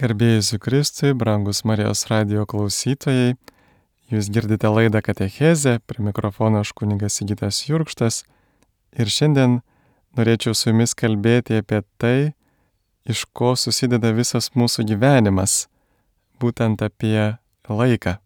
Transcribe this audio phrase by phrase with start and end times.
[0.00, 3.34] Garbėjus Kristui, brangus Marijos radio klausytojai,
[4.08, 8.22] jūs girdite laidą Katechezę, prie mikrofono aš kuningas Sigitas Jurkštas
[8.96, 9.58] ir šiandien
[10.16, 12.32] norėčiau su jumis kalbėti apie tai,
[13.04, 15.66] iš ko susideda visas mūsų gyvenimas,
[16.40, 17.36] būtent apie
[17.68, 18.16] laiką.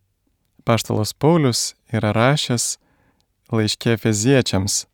[0.62, 2.76] Paštalas Paulius yra rašęs
[3.50, 4.84] laiškė feziečiams,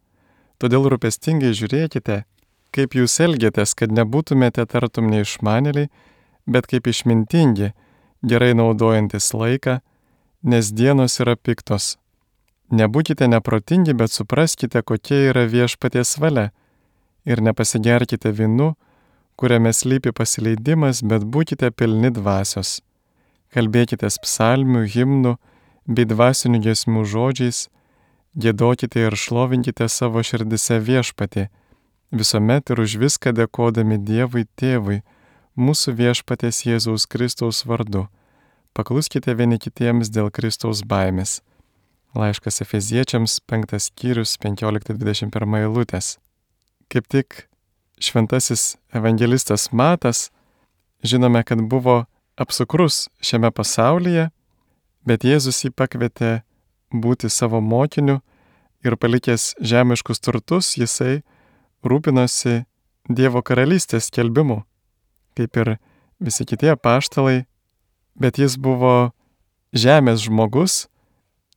[0.57, 2.23] todėl rūpestingai žiūrėkite,
[2.73, 5.93] kaip jūs elgiatės, kad nebūtumėte tartum neišmanėliai,
[6.51, 7.71] bet kaip išmintingi,
[8.27, 9.79] gerai naudojantis laiką,
[10.43, 11.95] nes dienos yra piktos.
[12.71, 16.51] Nebūkite neprotingi, bet supraskite, kokia yra viešpaties valia.
[17.27, 18.75] Ir nepasigerkite vinu,
[19.37, 22.79] kuriame slypi pasileidimas, bet būkite pilni dvasios.
[23.51, 25.35] Kalbėkite psalmių, himnų
[25.91, 27.65] bei dvasinių gesmių žodžiais,
[28.39, 31.49] gėdokite ir šlovinkite savo širdise viešpatį,
[32.15, 35.01] visuomet ir už viską dėkodami Dievui Tėvui,
[35.61, 38.07] mūsų viešpatės Jėzaus Kristaus vardu.
[38.73, 41.41] Pakluskite vieni kitiems dėl Kristaus baimės.
[42.17, 46.17] Laiškas Efeziečiams 5 skyrius 15-21 eilutės.
[46.91, 47.45] Kaip tik
[48.01, 50.31] šventasis evangelistas Matas,
[51.05, 52.05] žinome, kad buvo
[52.41, 54.31] apsukrus šiame pasaulyje,
[55.07, 56.41] bet Jėzus jį pakvietė
[56.91, 58.19] būti savo mokiniu
[58.83, 61.21] ir palikęs žemiškus turtus, jisai
[61.85, 62.65] rūpinosi
[63.11, 64.63] Dievo karalystės kelbimu
[65.39, 65.77] kaip ir
[66.21, 67.45] visi kiti paštalai,
[68.15, 69.13] bet jis buvo
[69.73, 70.89] žemės žmogus,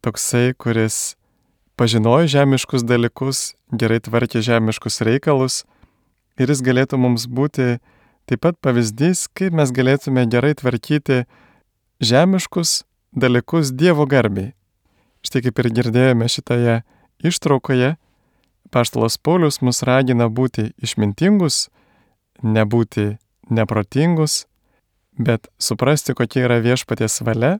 [0.03, 1.15] toksai, kuris
[1.79, 5.63] pažinojo žemiškus dalykus, gerai tvarkė žemiškus reikalus
[6.37, 7.79] ir jis galėtų mums būti
[8.29, 11.23] taip pat pavyzdys, kaip mes galėtume gerai tvarkyti
[12.03, 12.83] žemiškus
[13.15, 14.53] dalykus Dievo garbiai.
[15.23, 16.81] Štai kaip ir girdėjome šitoje
[17.23, 17.95] ištraukoje,
[18.73, 21.67] Paštalas Paulius mus ragina būti išmintingus,
[22.41, 24.45] nebūti neprotingus,
[25.17, 27.59] bet suprasti, kokia yra viešpaties valia.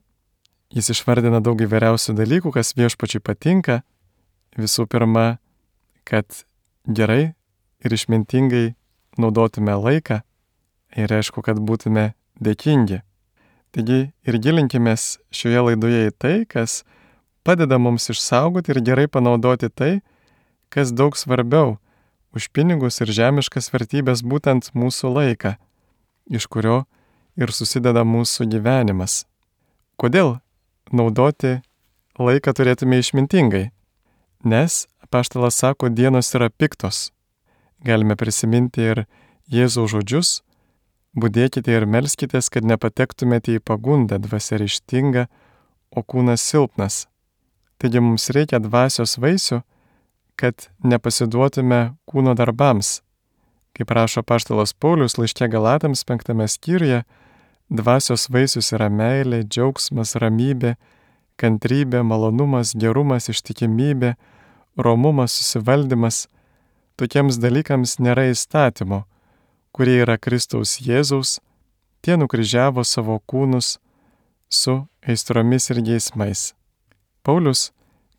[0.74, 3.84] Jis išvardina daug įvairiausių dalykų, kas viešpačiai patinka.
[4.58, 5.38] Visų pirma,
[6.06, 6.26] kad
[6.86, 7.34] gerai
[7.84, 8.74] ir išmintingai
[9.22, 10.22] naudotume laiką
[10.98, 13.02] ir aišku, kad būtume dėkingi.
[13.74, 16.82] Taigi ir gilinkimės šioje laidoje į tai, kas
[17.46, 19.94] padeda mums išsaugoti ir gerai panaudoti tai,
[20.74, 21.78] kas daug svarbiau
[22.34, 25.56] už pinigus ir žemiškas vertybės būtent mūsų laiką
[26.30, 26.84] iš kurio
[27.40, 29.24] ir susideda mūsų gyvenimas.
[29.98, 30.38] Kodėl
[30.92, 31.60] naudoti
[32.20, 33.70] laiką turėtume išmintingai?
[34.44, 37.12] Nes, paštalas sako, dienos yra piktos.
[37.84, 39.06] Galime prisiminti ir
[39.52, 40.30] Jėzaus žodžius,
[41.20, 45.28] būdėkite ir melskitės, kad nepatektumėte į pagundą dvasia ryštinga,
[45.94, 47.06] o kūnas silpnas.
[47.78, 49.62] Taigi mums reikia dvasios vaisių,
[50.40, 53.02] kad nepasiduotume kūno darbams,
[53.74, 57.04] Kaip rašo paštalas Paulius laiškė Galatams penktame skyriuje,
[57.74, 60.76] dvasios vaisius yra meilė, džiaugsmas, ramybė,
[61.42, 64.14] kantrybė, malonumas, gerumas, ištikimybė,
[64.78, 66.28] romumas, susivaldymas.
[67.02, 69.04] Tokiems dalykams nėra įstatymo,
[69.74, 71.40] kurie yra Kristaus Jėzaus,
[72.06, 73.80] tie nukryžiavo savo kūnus
[74.54, 76.52] su aistromis ir geismais.
[77.26, 77.72] Paulius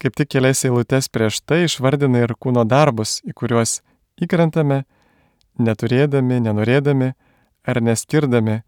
[0.05, 3.79] kaip tik kelias eilutes prieš tai išvardina ir kūno darbus, į kuriuos
[4.21, 4.83] įkrentame
[5.59, 7.13] neturėdami, nenorėdami
[7.65, 8.61] ar neskirdami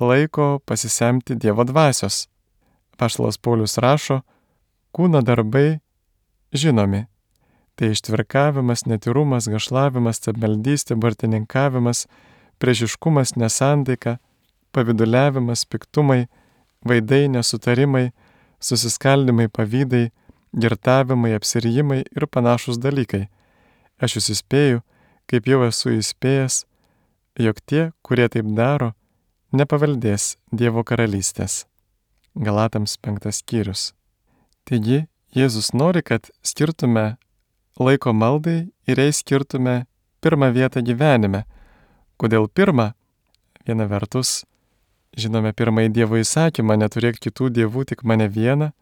[0.00, 2.26] laiko pasisemti Dievo dvasios.
[2.98, 4.22] Paštalas Paulius rašo,
[4.94, 5.80] kūno darbai
[6.52, 7.06] žinomi.
[7.78, 12.06] Tai ištvirkavimas, netirumas, gašlavimas, tabmeldystė, bartininkavimas,
[12.58, 14.16] priešiškumas, nesantaika,
[14.74, 16.26] paviduliavimas, piktumai,
[16.82, 18.10] vaidai, nesutarimai,
[18.58, 20.08] susiskaldimai, pavydai,
[20.58, 23.28] girtavimai, apsirijimai ir panašus dalykai.
[24.02, 24.82] Aš jūs įspėju,
[25.28, 26.62] kaip jau esu įspėjęs,
[27.38, 28.94] jog tie, kurie taip daro,
[29.52, 31.66] nepaveldės Dievo karalystės.
[32.34, 33.92] Galatams penktas skyrius.
[34.68, 35.06] Taigi,
[35.36, 37.18] Jėzus nori, kad skirtume
[37.76, 39.82] laiko maldai ir jai skirtume
[40.24, 41.44] pirmą vietą gyvenime.
[42.18, 42.92] Kodėl pirmą?
[43.68, 44.46] Viena vertus,
[45.12, 48.72] žinome pirmąjį Dievo įsakymą, neturėk kitų dievų, tik mane vieną,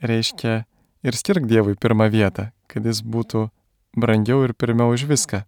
[0.00, 0.62] reiškia
[1.04, 3.50] ir skirk Dievui pirmą vietą, kad jis būtų
[3.96, 5.44] brangiau ir pirmiau už viską.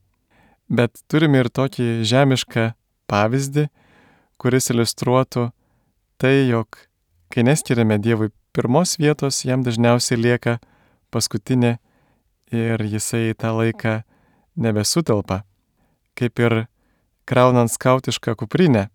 [0.68, 2.72] Bet turime ir tokį žemišką
[3.06, 3.68] pavyzdį,
[4.40, 5.50] kuris iliustruotų
[6.18, 6.80] tai, jog
[7.30, 10.58] kai neskiriame Dievui pirmos vietos, jam dažniausiai lieka
[11.14, 11.76] paskutinė
[12.50, 14.00] ir jisai tą laiką
[14.56, 15.44] nebesutelpa.
[16.16, 16.66] Kaip ir
[17.26, 18.88] kraunant skautišką kuprinę.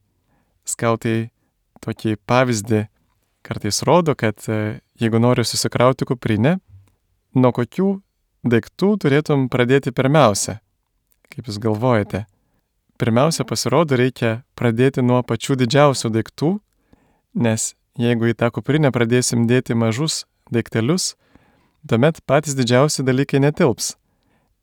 [0.66, 1.32] Skautai
[1.84, 2.86] tokį pavyzdį
[3.46, 6.58] kartais rodo, kad e, jeigu nori susikrauti kuprinę,
[7.36, 7.94] nuo kokių
[8.48, 10.60] daiktų turėtum pradėti pirmiausia.
[11.31, 12.25] Kaip Jūs galvojate?
[13.01, 16.51] pirmiausia pasirodo reikia pradėti nuo pačių didžiausių daiktų,
[17.33, 21.16] nes jeigu į tą kuprinę pradėsim dėti mažus daiktelius,
[21.89, 23.95] tuomet patys didžiausi dalykai netilps.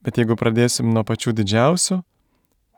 [0.07, 1.99] Bet jeigu pradėsim nuo pačių didžiausių,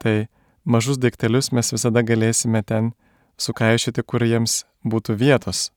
[0.00, 0.30] tai
[0.64, 2.94] mažus daiktelius mes visada galėsime ten
[3.36, 5.68] sukaišyti, kur jiems būtų vietos.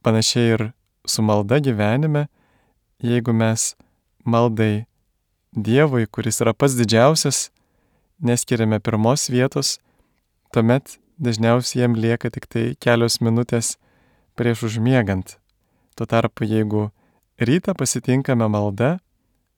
[0.00, 0.70] Panašiai ir
[1.04, 2.30] su malda gyvenime,
[3.04, 3.74] jeigu mes
[4.24, 4.86] maldai
[5.50, 7.48] Dievui, kuris yra pats didžiausias,
[8.22, 9.80] neskiriame pirmos vietos,
[10.54, 13.74] tuomet dažniausiai jam lieka tik tai kelios minutės
[14.38, 15.40] prieš užmiegant.
[15.98, 16.92] Tuo tarpu, jeigu
[17.42, 19.00] rytą pasitinkame maldą,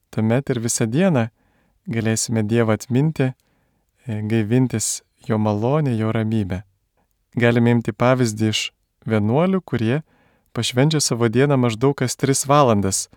[0.09, 1.27] tuomet ir visą dieną
[1.85, 3.29] galėsime Dievą atminti,
[4.07, 6.63] e, gaivintis jo malonę, jo ramybę.
[7.37, 8.71] Galime imti pavyzdį iš
[9.05, 10.01] vienuolių, kurie
[10.57, 13.09] pašvenčia savo dieną maždaug kas 3 valandas,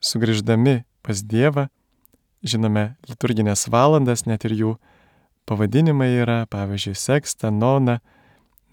[0.00, 1.68] sugrįždami pas Dievą.
[2.44, 4.72] Žinome, liturginės valandas, net ir jų
[5.48, 8.00] pavadinimai yra, pavyzdžiui, seksta, nona,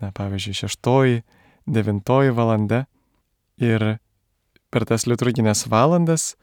[0.02, 1.22] na, pavyzdžiui, šeštoji,
[1.72, 2.86] devintoji valanda.
[3.62, 3.96] Ir
[4.72, 6.34] per tas liturginės valandas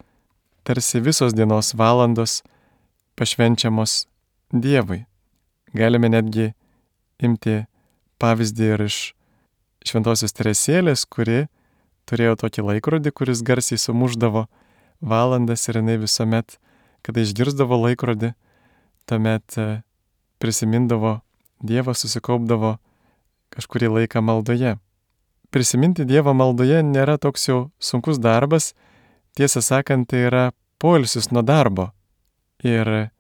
[0.69, 2.42] tarsi visos dienos valandos
[3.19, 4.06] pašvenčiamos
[4.52, 5.02] Dievui.
[5.76, 6.52] Galime netgi
[7.20, 7.66] imti
[8.22, 8.98] pavyzdį ir iš
[9.88, 11.46] Šventojios Teresėlės, kuri
[12.08, 14.46] turėjo tokį laikrodį, kuris garsiai sumuždavo
[15.00, 16.56] valandas ir jinai visuomet,
[17.03, 18.33] kada išgirdavo laikrodį,
[19.09, 19.69] tuomet e,
[20.43, 21.21] prisimindavo
[21.59, 22.77] Dievą, susikaupdavo
[23.50, 24.77] kažkurį laiką maldoje.
[25.50, 28.75] Prisiminti Dievą maldoje nėra toks jau sunkus darbas,
[29.35, 30.45] tiesą sakant, tai yra
[30.79, 31.89] poilsis nuo darbo.
[32.62, 33.11] Ir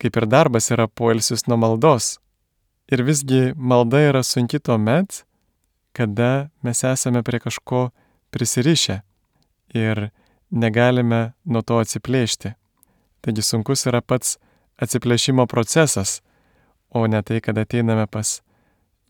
[0.00, 2.18] kaip ir darbas yra poilsis nuo maldos.
[2.90, 5.24] Ir visgi malda yra sunki tuo met,
[5.92, 7.90] kada mes esame prie kažko
[8.30, 9.00] prisirišę
[9.74, 10.10] ir
[10.50, 12.54] negalime nuo to atsiplėšti.
[13.20, 14.38] Taigi sunkus yra pats
[14.80, 16.20] atsiplėšimo procesas,
[16.88, 18.40] o ne tai, kad ateiname pas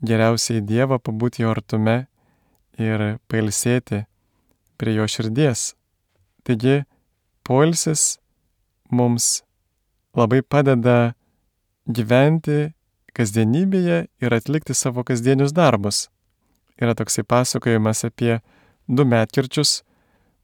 [0.02, 2.06] geriausiai Dievą, pabūti jo artume
[2.80, 4.04] ir pailsėti
[4.80, 5.74] prie jo širdies.
[6.44, 6.82] Taigi,
[7.46, 8.18] poilsis
[8.90, 9.42] mums
[10.16, 11.14] labai padeda
[11.86, 12.72] gyventi
[13.14, 16.08] kasdienybėje ir atlikti savo kasdienius darbus.
[16.80, 18.40] Yra toksai pasakojimas apie
[18.88, 19.82] du metkirčius,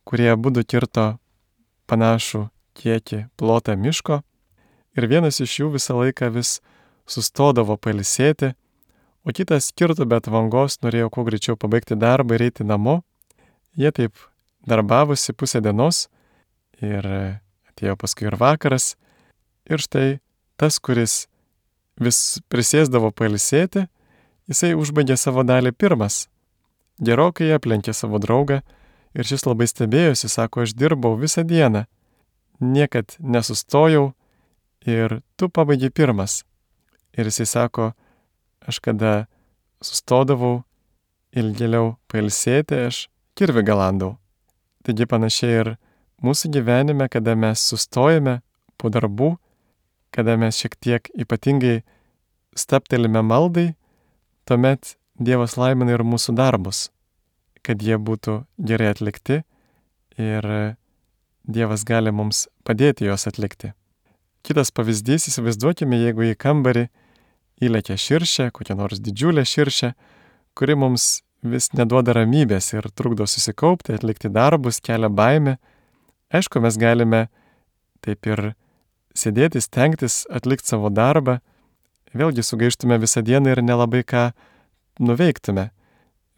[0.07, 1.15] kurie būdu kirto
[1.91, 2.47] panašų
[2.77, 4.21] kiekį plotą miško
[4.97, 6.59] ir vienas iš jų visą laiką vis
[7.07, 8.53] sustodavo pailsėti,
[9.27, 13.01] o kitas kirto bet vangos norėjo kuo greičiau pabaigti darbą ir eiti namo.
[13.77, 14.17] Jie taip
[14.67, 16.07] darbavosi pusę dienos
[16.83, 17.07] ir
[17.71, 18.95] atėjo paskui ir vakaras.
[19.67, 20.19] Ir štai
[20.57, 21.27] tas, kuris
[22.01, 23.87] vis prisėsdavo pailsėti,
[24.49, 26.27] jisai užbaigė savo dalį pirmas.
[27.03, 28.63] Gerokai aplenkė savo draugą
[29.17, 31.85] ir šis labai stebėjosi, sako, aš dirbau visą dieną,
[32.61, 34.13] niekad nesustojau
[34.87, 36.45] ir tu pabaigai pirmas.
[37.17, 37.93] Ir jisai sako,
[38.67, 39.27] aš kada
[39.83, 40.65] sustodavau
[41.37, 43.07] ilgėliau pailsėti, aš
[43.37, 44.17] kirvi galandau.
[44.87, 45.73] Taigi panašiai ir
[46.25, 48.41] mūsų gyvenime, kada mes sustojame
[48.79, 49.35] po darbų,
[50.15, 51.81] kada mes šiek tiek ypatingai
[52.57, 53.75] staptelime maldai,
[54.49, 56.91] tuomet Dievas laimina ir mūsų darbus,
[57.65, 59.39] kad jie būtų gerai atlikti
[60.21, 60.49] ir
[61.47, 63.73] Dievas gali mums padėti juos atlikti.
[64.47, 66.89] Kitas pavyzdys, įsivaizduokime, jeigu į kambarį
[67.63, 69.93] įlėkia širšė, kokia nors didžiulė širšė,
[70.59, 75.57] kuri mums vis neduoda ramybės ir trukdo susikaupti, atlikti darbus, kelia baimę,
[76.27, 77.29] Aišku, mes galime
[78.03, 78.41] taip ir
[79.15, 81.39] sėdėti, stengtis atlikti savo darbą,
[82.17, 84.31] vėlgi sugaištume visą dieną ir nelabai ką
[84.99, 85.69] nuveiktume,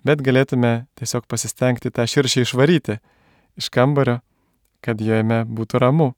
[0.04, 2.99] bet galėtume tiesiog pasistengti tą širšį išvaryti
[3.59, 4.18] iš kambario,
[4.85, 6.12] kad jojame būtų ramu.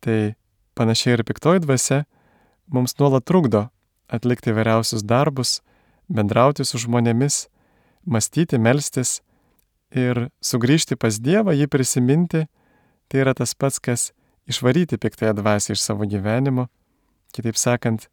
[0.00, 0.34] Tai
[0.76, 2.04] panašiai ir piktoji dvasia
[2.66, 3.68] mums nuolat trukdo
[4.08, 5.60] atlikti vairiausius darbus,
[6.08, 7.46] bendrauti su žmonėmis,
[8.06, 9.20] mąstyti, melstis
[9.90, 12.46] ir sugrįžti pas Dievą, jį prisiminti
[13.08, 14.10] Tai yra tas pats, kas
[14.50, 16.66] išvaryti piktąją dvasę iš savo gyvenimo,
[17.34, 18.08] kitaip sakant,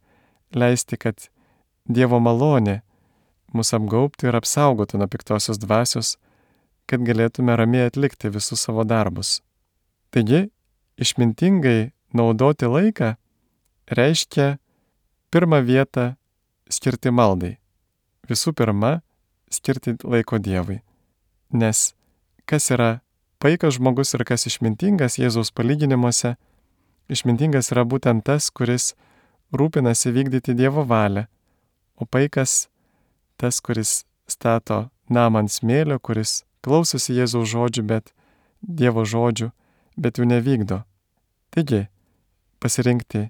[0.54, 1.30] leisti, kad
[1.84, 2.80] Dievo malonė
[3.54, 6.14] mus apgaubtų ir apsaugotų nuo piktosios dvasios,
[6.86, 9.40] kad galėtume ramiai atlikti visus savo darbus.
[10.14, 10.44] Taigi,
[11.02, 13.14] išmintingai naudoti laiką
[13.90, 14.58] reiškia
[15.34, 16.12] pirmą vietą
[16.70, 17.56] skirti maldai.
[18.30, 19.00] Visų pirma,
[19.50, 20.78] skirti laiko Dievui.
[21.50, 21.90] Nes
[22.46, 23.00] kas yra
[23.42, 26.36] paikas žmogus ir kas išmintingas Jėzaus palyginimuose,
[27.10, 28.92] išmintingas yra būtent tas, kuris
[29.52, 31.26] rūpinasi vykdyti Dievo valią,
[31.98, 32.68] o paikas
[33.36, 38.14] tas, kuris stato namą ant smėlio, kuris klausosi Jėzaus žodžių, bet
[38.62, 39.50] Dievo žodžių,
[39.96, 40.82] bet jų nevykdo.
[41.54, 41.86] Taigi,
[42.62, 43.28] pasirinkti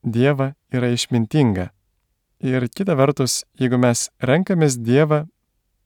[0.00, 1.68] Dievą yra išmintinga.
[2.40, 5.26] Ir kita vertus, jeigu mes renkamės Dievą,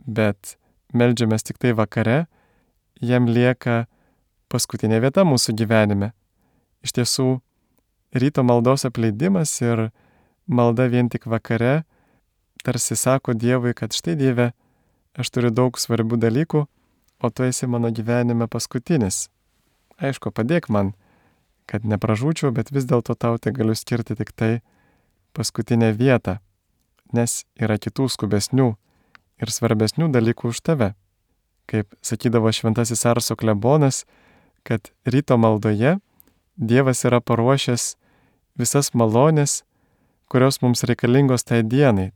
[0.07, 0.55] bet
[0.95, 2.27] melžiamės tik tai vakare,
[3.03, 3.87] jam lieka
[4.53, 6.13] paskutinė vieta mūsų gyvenime.
[6.87, 7.29] Iš tiesų,
[8.15, 9.89] ryto maldos apleidimas ir
[10.47, 11.83] malda vien tik vakare
[12.65, 14.53] tarsi sako Dievui, kad štai Dieve,
[15.19, 16.65] aš turiu daug svarbių dalykų,
[17.21, 19.29] o tu esi mano gyvenime paskutinis.
[20.03, 20.95] Aišku, padėk man,
[21.71, 24.53] kad nepražūčiau, bet vis dėlto tau tai galiu skirti tik tai
[25.35, 26.39] paskutinę vietą,
[27.15, 28.75] nes yra kitų skubesnių
[29.43, 30.95] ir svarbesnių dalykų už tave.
[31.71, 34.05] Kaip sakydavo šventasis Arso klebonas,
[34.65, 35.99] kad ryto maldoje
[36.57, 37.97] Dievas yra paruošęs
[38.55, 39.65] visas malonės,
[40.31, 42.13] kurios mums reikalingos tai dienai.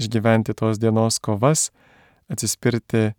[0.00, 1.68] Išgyventi tos dienos kovas,
[2.32, 3.12] atsispirti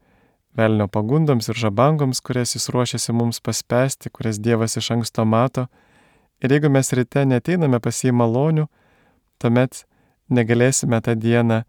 [0.59, 5.67] velnio pagundoms ir žabangoms, kurias jis ruošiasi mums paspęsti, kurias Dievas iš anksto mato.
[6.43, 8.67] Ir jeigu mes ryte neteiname pas jį malonių,
[9.39, 9.83] tuomet
[10.29, 11.63] negalėsime tą dieną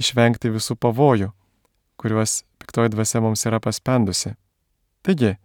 [0.00, 1.30] išvengti visų pavojų,
[2.00, 4.34] kuriuos piktoji dvasia mums yra paspendusi.
[5.02, 5.36] Taigi,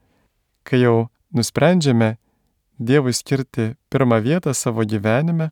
[0.63, 2.17] kai jau nusprendžiame
[2.81, 5.51] Dievui skirti pirmą vietą savo gyvenime,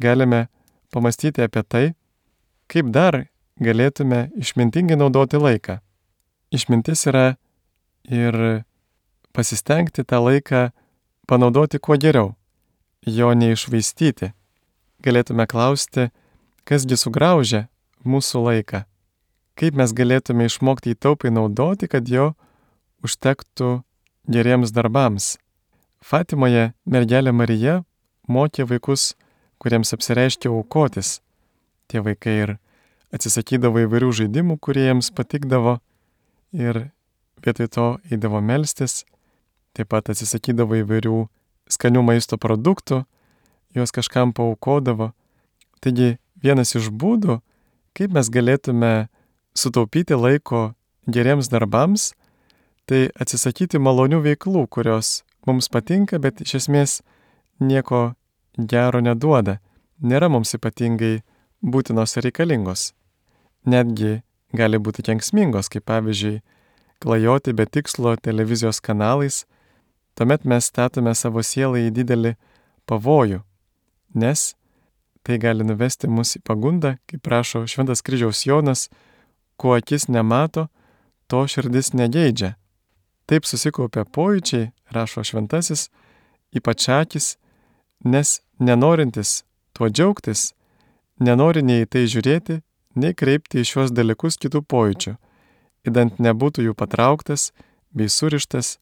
[0.00, 0.46] galime
[0.88, 1.86] pamastyti apie tai,
[2.72, 3.26] kaip dar
[3.60, 5.76] galėtume išmintingai naudoti laiką.
[6.54, 7.36] Išmintis yra
[8.06, 8.64] ir
[9.34, 10.70] pasistengti tą laiką
[11.26, 12.34] panaudoti kuo geriau,
[13.02, 14.32] jo neišvaistyti.
[15.04, 16.08] Galėtume klausti,
[16.64, 17.66] kasgi sugraužia
[18.06, 18.84] mūsų laiką,
[19.58, 22.32] kaip mes galėtume išmokti jį taupai naudoti, kad jo
[23.04, 23.82] užtektų
[24.30, 25.36] geriems darbams.
[26.00, 27.82] Fatimoje mergelė Marija
[28.30, 29.14] mokė vaikus,
[29.58, 31.20] kuriems apsireiškia aukotis.
[31.90, 32.54] Tie vaikai ir
[33.14, 35.78] atsisakydavo įvairių žaidimų, kurie jiems patikdavo
[36.56, 36.88] ir
[37.44, 39.04] vietoj to eidavo melstis,
[39.76, 41.26] taip pat atsisakydavo įvairių
[41.70, 43.02] skanių maisto produktų,
[43.76, 45.12] juos kažkam paukodavo.
[45.84, 47.40] Taigi vienas iš būdų,
[47.96, 49.08] kaip mes galėtume
[49.56, 50.72] sutaupyti laiko
[51.06, 52.14] geriems darbams,
[52.86, 57.00] tai atsisakyti malonių veiklų, kurios mums patinka, bet iš esmės
[57.60, 58.14] nieko
[58.56, 59.58] gero neduoda,
[60.00, 61.20] nėra mums ypatingai
[61.62, 62.92] būtinos ir reikalingos.
[63.66, 64.20] Netgi
[64.58, 66.40] gali būti kenksmingos, kaip pavyzdžiui,
[67.02, 69.44] klajoti be tikslo televizijos kanalais,
[70.16, 72.36] tuomet mes statome savo sielą į didelį
[72.88, 73.42] pavojų,
[74.14, 74.54] nes
[75.26, 78.86] tai gali nuvesti mus į pagundą, kaip prašo Šventas kryžiaus Jonas,
[79.58, 80.68] kuo akis nemato,
[81.26, 82.54] to širdis negeidžia.
[83.26, 85.88] Taip susikaupia pojūčiai, rašo šventasis,
[86.54, 87.34] ypač akis,
[88.06, 89.42] nes nenorintis
[89.74, 90.52] tuo džiaugtis,
[91.18, 92.60] nenori nei į tai žiūrėti,
[92.96, 95.14] nei kreipti į šios dalykus kitų pojūčių,
[95.86, 97.52] įdant nebūtų jų patrauktas
[97.92, 98.76] bei surištas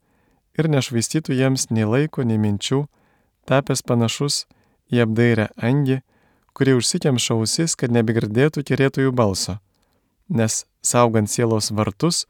[0.58, 2.84] ir nešvaistytų jiems nei laiko, nei minčių,
[3.48, 4.44] tapęs panašus
[4.94, 6.00] į apdairę angį,
[6.54, 9.58] kurie užsikemša ausis, kad nebegirdėtų kerėtojų balso,
[10.28, 12.24] nes saugant sielos vartus,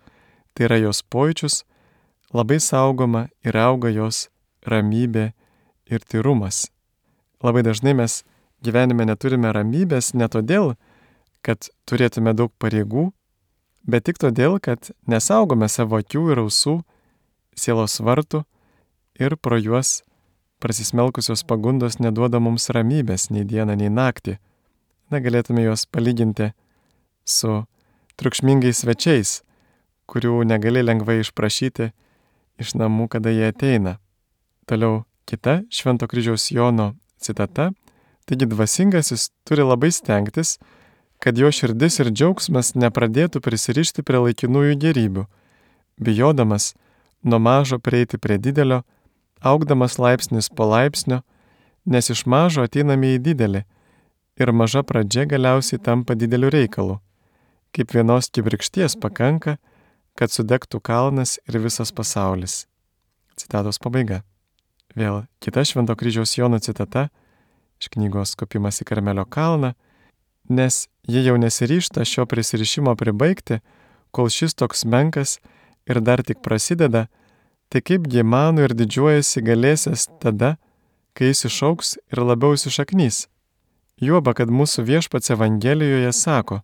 [0.54, 1.62] tai yra jos pojūčius,
[2.32, 4.28] labai saugoma ir auga jos
[4.66, 5.32] ramybė
[5.92, 6.70] ir tyrumas.
[7.44, 8.22] Labai dažnai mes
[8.64, 10.93] gyvenime neturime ramybės ne todėl, kad
[11.88, 13.10] turėtume daug pareigų,
[13.84, 16.78] bet tik todėl, kad nesaugome savo akių ir ausų,
[17.54, 18.44] sielos vartų
[19.20, 20.02] ir pro juos
[20.64, 24.38] prasismelkusios pagundos neduoda mums ramybės nei dieną, nei naktį.
[25.12, 26.54] Na, galėtume juos palyginti
[27.28, 27.60] su
[28.16, 29.42] triukšmingais svečiais,
[30.08, 31.90] kurių negali lengvai išprašyti
[32.64, 33.98] iš namų, kada jie ateina.
[34.64, 37.72] Toliau kita Švento kryžiaus Jono citata.
[38.24, 40.56] Taigi dvasingasis turi labai stengtis,
[41.24, 45.22] kad jo širdis ir džiaugsmas nepradėtų prisirišti prie laikinųjų gerybių,
[45.96, 46.74] bijodamas
[47.24, 48.82] nuo mažo prieiti prie didelio,
[49.40, 51.22] augdamas laipsnis po laipsnio,
[51.88, 53.62] nes iš mažo ateiname į didelį
[54.36, 56.98] ir maža pradžia galiausiai tampa dideliu reikalu.
[57.72, 59.56] Kaip vienos kibirkšties pakanka,
[60.14, 62.66] kad sudegtų kalnas ir visas pasaulis.
[63.40, 64.20] Citatos pabaiga.
[64.94, 67.08] Vėl kita Švento kryžiaus Jono citata
[67.80, 69.72] iš knygos Kopimas į Karmelio kalną,
[70.48, 73.60] nes jie jau nesiryšta šio prisirišimo pribaigti,
[74.10, 75.38] kol šis toks menkas
[75.86, 77.06] ir dar tik prasideda,
[77.68, 80.56] tai kaip gimano ir didžiuojasi galėsės tada,
[81.14, 83.26] kai jis išauks ir labiau įsišaknys.
[84.02, 86.62] Juoba, kad mūsų viešpats Evangelijoje sako,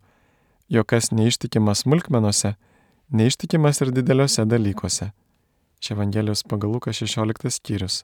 [0.69, 2.57] jog kas neištikimas smulkmenuose,
[3.11, 5.13] neištikimas ir dideliuose dalykuose.
[5.81, 8.03] Čia Evangelijos pagal Luką 16 skyrius.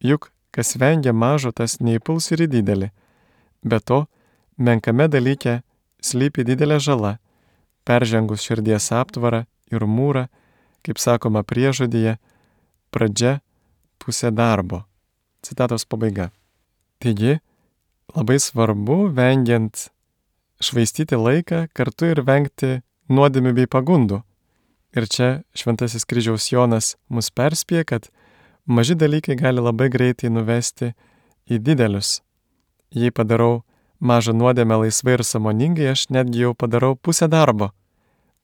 [0.00, 2.88] Juk kas vengia mažo, tas neįpuls ir į didelį.
[3.68, 4.06] Be to,
[4.56, 5.60] menkame dalyke
[6.02, 7.16] slypi didelė žala,
[7.86, 10.26] peržengus širdies aptvarą ir mūrą,
[10.86, 12.16] kaip sakoma priežodyje,
[12.94, 13.40] pradžia
[14.02, 14.84] pusė darbo.
[15.42, 16.30] Citatos pabaiga.
[17.02, 17.38] Taigi,
[18.14, 19.88] labai svarbu, vengiant
[20.62, 22.80] švaistyti laiką kartu ir vengti
[23.12, 24.22] nuodėmių bei pagundų.
[24.96, 28.08] Ir čia Šventasis kryžiaus Jonas mus perspėja, kad
[28.64, 30.94] maži dalykai gali labai greitai nuvesti
[31.52, 32.22] į didelius.
[32.94, 33.65] Jei padarau
[34.00, 37.70] mažą nuodėmę laisvai ir samoningai, aš netgi jau padarau pusę darbo.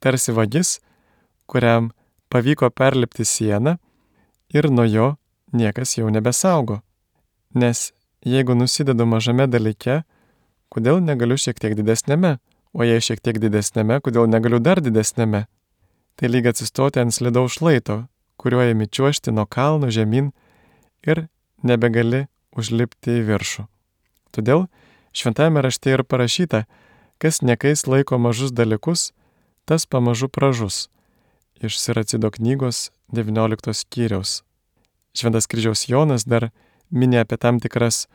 [0.01, 0.81] Tarsi vagis,
[1.47, 1.93] kuriam
[2.33, 3.77] pavyko perlipti sieną
[4.55, 5.17] ir nuo jo
[5.53, 6.81] niekas jau nebesaugo.
[7.55, 7.93] Nes
[8.25, 10.03] jeigu nusidedu mažame dalyke,
[10.73, 12.39] kodėl negaliu šiek tiek didesnėme,
[12.73, 15.45] o jei šiek tiek didesnėme, kodėl negaliu dar didesnėme.
[16.17, 18.07] Tai lyg atsistoti ant slidaus šlaito,
[18.41, 20.33] kuriuo ėmi čiuošti nuo kalno žemyn
[21.05, 21.27] ir
[21.63, 23.67] nebegali užlipti į viršų.
[24.33, 24.67] Todėl
[25.13, 26.65] šventame rašte ir parašyta,
[27.19, 29.13] kas niekais laiko mažus dalykus,
[29.65, 30.89] tas pamažu pražus.
[31.63, 34.43] Iš Siracido knygos 19 skyriaus.
[35.15, 36.51] Šventas kryžiaus Jonas dar
[36.91, 38.09] mini apie tam tikras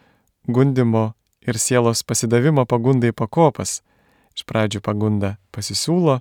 [0.47, 3.81] gundimo ir sielos pasidavimo pagundai pakopas.
[4.35, 6.19] Iš pradžių pagunda pasisiūlo,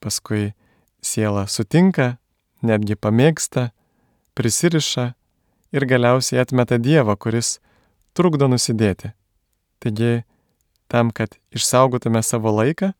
[0.00, 0.54] paskui
[1.02, 2.16] siela sutinka,
[2.62, 3.70] netgi pamėgsta,
[4.34, 5.12] prisiriša
[5.76, 7.58] ir galiausiai atmeta Dievą, kuris
[8.16, 9.12] trukdo nusidėti.
[9.82, 10.24] Taigi,
[10.88, 12.92] tam, kad išsaugotume savo laiką,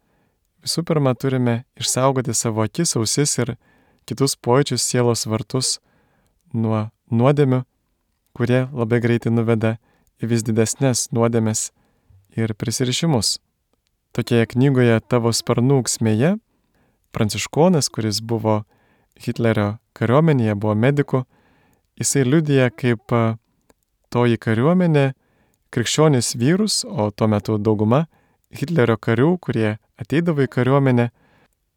[0.67, 3.57] visų pirma turime išsaugoti savo akis, ausis ir
[4.07, 5.79] kitus pojūčius sielos vartus
[6.55, 7.63] nuo nuodėmių,
[8.37, 9.77] kurie labai greitai nuveda
[10.23, 11.71] į vis didesnės nuodėmės
[12.37, 13.39] ir prisirišimus.
[14.17, 16.37] Tokioje knygoje Tavo sparnų ksmėje
[17.17, 18.63] pranciškonas, kuris buvo
[19.21, 21.23] Hitlerio kariuomenėje, buvo mediku,
[21.97, 23.13] jisai liudija, kaip
[24.13, 25.13] toji kariuomenė
[25.77, 28.07] krikščionis vyrus, o tuo metu dauguma
[28.57, 31.11] Hitlerio karių, kurie ateidavo į kariuomenę,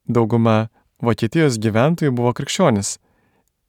[0.08, 0.70] dauguma
[1.04, 2.98] Vokietijos gyventojų buvo krikščionis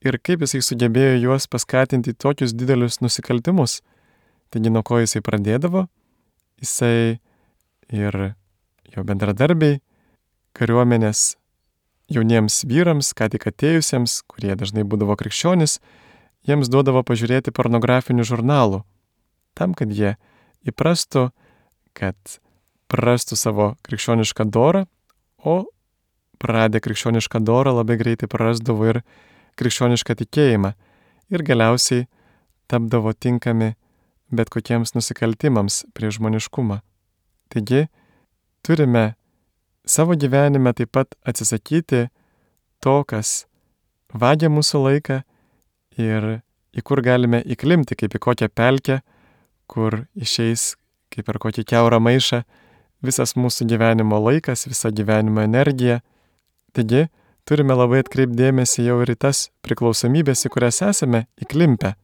[0.05, 3.79] ir kaip jisai sugebėjo juos paskatinti tokius didelius nusikaltimus.
[4.51, 5.85] Taigi nuo ko jisai pradėdavo,
[6.59, 7.19] jisai
[7.93, 8.17] ir
[8.91, 9.79] jo bendradarbiai
[10.57, 11.35] kariuomenės
[12.11, 15.77] jauniems vyrams, ką tik atėjusiems, kurie dažnai būdavo krikščionis,
[16.47, 18.81] jiems duodavo pažiūrėti pornografinių žurnalų,
[19.55, 20.17] tam, kad jie
[20.67, 21.29] įprastų,
[21.97, 22.37] kad
[22.91, 24.85] prarastų savo krikščionišką dorą,
[25.37, 25.65] o
[26.41, 29.01] praradę krikščionišką dorą labai greitai prarasdavo ir
[29.59, 30.73] krikščionišką tikėjimą
[31.31, 32.07] ir galiausiai
[32.71, 33.73] tapdavo tinkami
[34.31, 36.79] bet kokiems nusikaltimams prie žmoniškumą.
[37.51, 37.87] Taigi,
[38.63, 39.13] turime
[39.85, 42.07] savo gyvenime taip pat atsisakyti
[42.79, 43.45] to, kas
[44.13, 45.19] vagia mūsų laiką
[45.99, 46.29] ir
[46.71, 49.01] į kur galime įklimti, kaip į kokią pelkę,
[49.71, 50.75] kur išeis
[51.11, 52.43] kaip per kokį keurą maišą
[53.05, 56.01] visas mūsų gyvenimo laikas, visa gyvenimo energija.
[56.75, 57.07] Taigi,
[57.47, 61.95] turime labai atkreipdėmėsi jau ir į tas priklausomybės, į kurias esame įklimpę.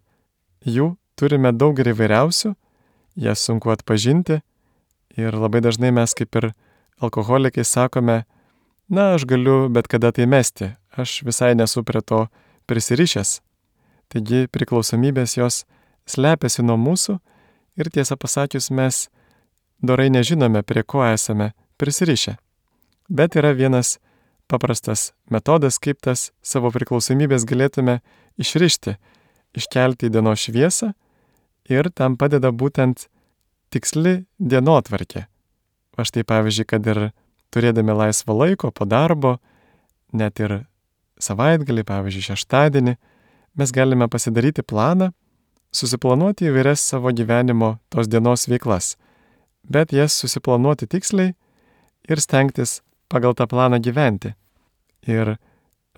[0.66, 2.54] Jų turime daug ir įvairiausių,
[3.18, 4.42] jas sunku atpažinti
[5.18, 6.52] ir labai dažnai mes kaip ir
[7.02, 8.24] alkoholikai sakome,
[8.90, 12.26] na, aš galiu bet kada tai mesti, aš visai nesu prie to
[12.70, 13.40] prisirišęs.
[14.08, 15.66] Taigi priklausomybės jos
[16.08, 17.18] slepiasi nuo mūsų
[17.78, 19.08] ir tiesą pasakius mes
[19.82, 22.38] dorai nežinome, prie ko esame prisirišę.
[23.10, 23.98] Bet yra vienas
[24.48, 28.00] paprastas metodas, kaip tas savo priklausomybės galėtume
[28.40, 28.98] išrišti,
[29.58, 30.94] iškelti į dienos šviesą
[31.70, 33.08] ir tam padeda būtent
[33.74, 35.28] tiksli dienotvarkė.
[35.98, 37.02] Va štai pavyzdžiui, kad ir
[37.54, 39.38] turėdami laisvo laiko po darbo,
[40.14, 40.62] net ir
[41.22, 42.96] savaitgalį, pavyzdžiui, šeštadienį,
[43.58, 45.12] mes galime pasidaryti planą,
[45.78, 48.96] susiplanuoti įvairias savo gyvenimo tos dienos veiklas,
[49.64, 51.36] bet jas susiplanuoti tiksliai
[52.10, 54.34] ir stengtis pagal tą planą gyventi.
[55.08, 55.38] Ir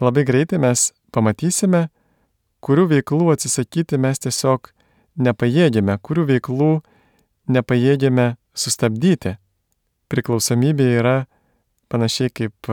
[0.01, 1.87] labai greitai mes pamatysime,
[2.61, 4.71] kurių veiklų atsisakyti mes tiesiog
[5.19, 6.71] nepajėgėme, kurių veiklų
[7.49, 9.37] nepajėgėme sustabdyti.
[10.09, 11.15] Priklausomybė yra
[11.89, 12.69] panašiai kaip,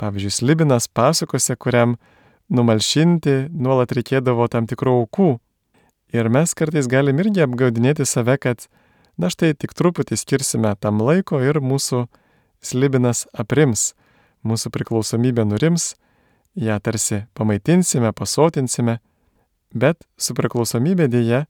[0.00, 1.96] pavyzdžiui, Slibinas pasakose, kuriam
[2.52, 5.30] numalšinti nuolat reikėdavo tam tikrų aukų.
[6.14, 8.68] Ir mes kartais galim irgi apgaudinėti save, kad
[9.18, 12.06] na štai tik truputį skirsime tam laiko ir mūsų
[12.62, 13.94] slibinas aprims,
[14.46, 15.94] mūsų priklausomybė nurims,
[16.54, 18.98] ją tarsi pamaitinsime, pasotinsime,
[19.74, 21.44] bet su priklausomybė dėje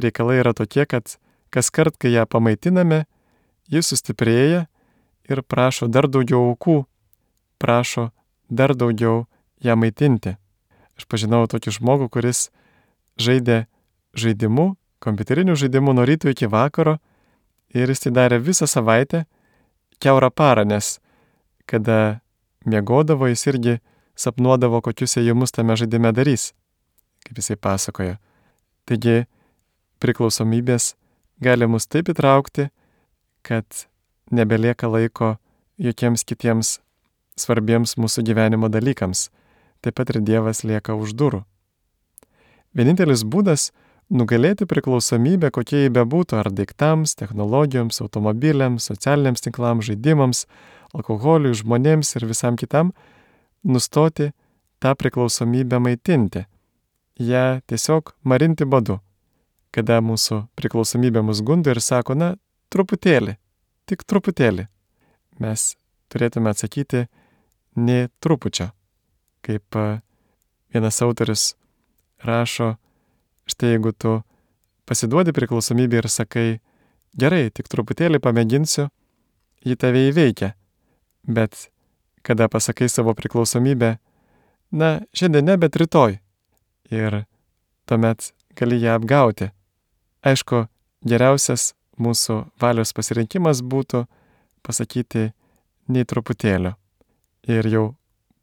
[0.00, 1.16] reikalai yra tokie, kad
[1.54, 3.04] kas kart, kai ją pamaitiname,
[3.70, 4.66] jis sustiprėja
[5.30, 6.82] ir prašo dar daugiau aukų,
[7.62, 8.10] prašo
[8.50, 9.24] dar daugiau
[9.64, 10.34] ją maitinti.
[10.98, 12.48] Aš pažinau tokį žmogų, kuris
[13.18, 13.64] žaidė
[14.18, 14.74] žaidimu,
[15.04, 16.98] kompiuterinių žaidimų nuo ryto iki vakaro
[17.74, 19.24] ir jis tai darė visą savaitę
[20.02, 20.98] keurą parą, nes
[21.66, 22.20] kada
[22.64, 23.74] miegodavo, jis irgi
[24.16, 26.52] sapnuodavo, kokius ėjimus tame žaidime darys,
[27.26, 28.16] kaip jisai pasakojo.
[28.88, 29.24] Taigi
[30.02, 30.92] priklausomybės
[31.42, 32.68] gali mus taip įtraukti,
[33.44, 33.86] kad
[34.30, 35.36] nebelieka laiko
[35.80, 36.78] jokiems kitiems
[37.40, 39.28] svarbiems mūsų gyvenimo dalykams.
[39.84, 41.42] Taip pat ir Dievas lieka už durų.
[42.74, 43.70] Vienintelis būdas
[44.12, 50.44] nugalėti priklausomybę, kokie jį bebūtų, ar daiktams, technologijoms, automobiliams, socialiniams tinklams, žaidimams,
[50.94, 52.92] alkoholiui, žmonėms ir visam kitam,
[53.64, 54.32] nustoti
[54.82, 56.44] tą priklausomybę maitinti.
[57.18, 59.00] Ja tiesiog marinti badu.
[59.74, 62.34] Kada mūsų priklausomybė mus gundo ir sako, na,
[62.70, 63.36] truputėlį,
[63.90, 64.68] tik truputėlį.
[65.42, 65.74] Mes
[66.12, 67.06] turėtume atsakyti,
[67.74, 68.70] ne trupučio.
[69.44, 69.78] Kaip
[70.74, 71.54] vienas autorius
[72.22, 72.76] rašo,
[73.50, 74.18] štai jeigu tu
[74.88, 76.48] pasiduodi priklausomybė ir sakai,
[77.16, 78.88] gerai, tik truputėlį pamėginsiu,
[79.64, 80.54] ji tave įveikia.
[81.24, 81.68] Bet
[82.24, 83.96] kada pasakai savo priklausomybę,
[84.72, 86.18] na, šiandien ne, bet rytoj.
[86.92, 87.24] Ir
[87.88, 89.50] tuomet gali ją apgauti.
[90.24, 90.66] Aišku,
[91.04, 94.04] geriausias mūsų valios pasirinkimas būtų
[94.64, 95.30] pasakyti
[95.88, 96.74] nei truputėlio.
[97.48, 97.84] Ir jau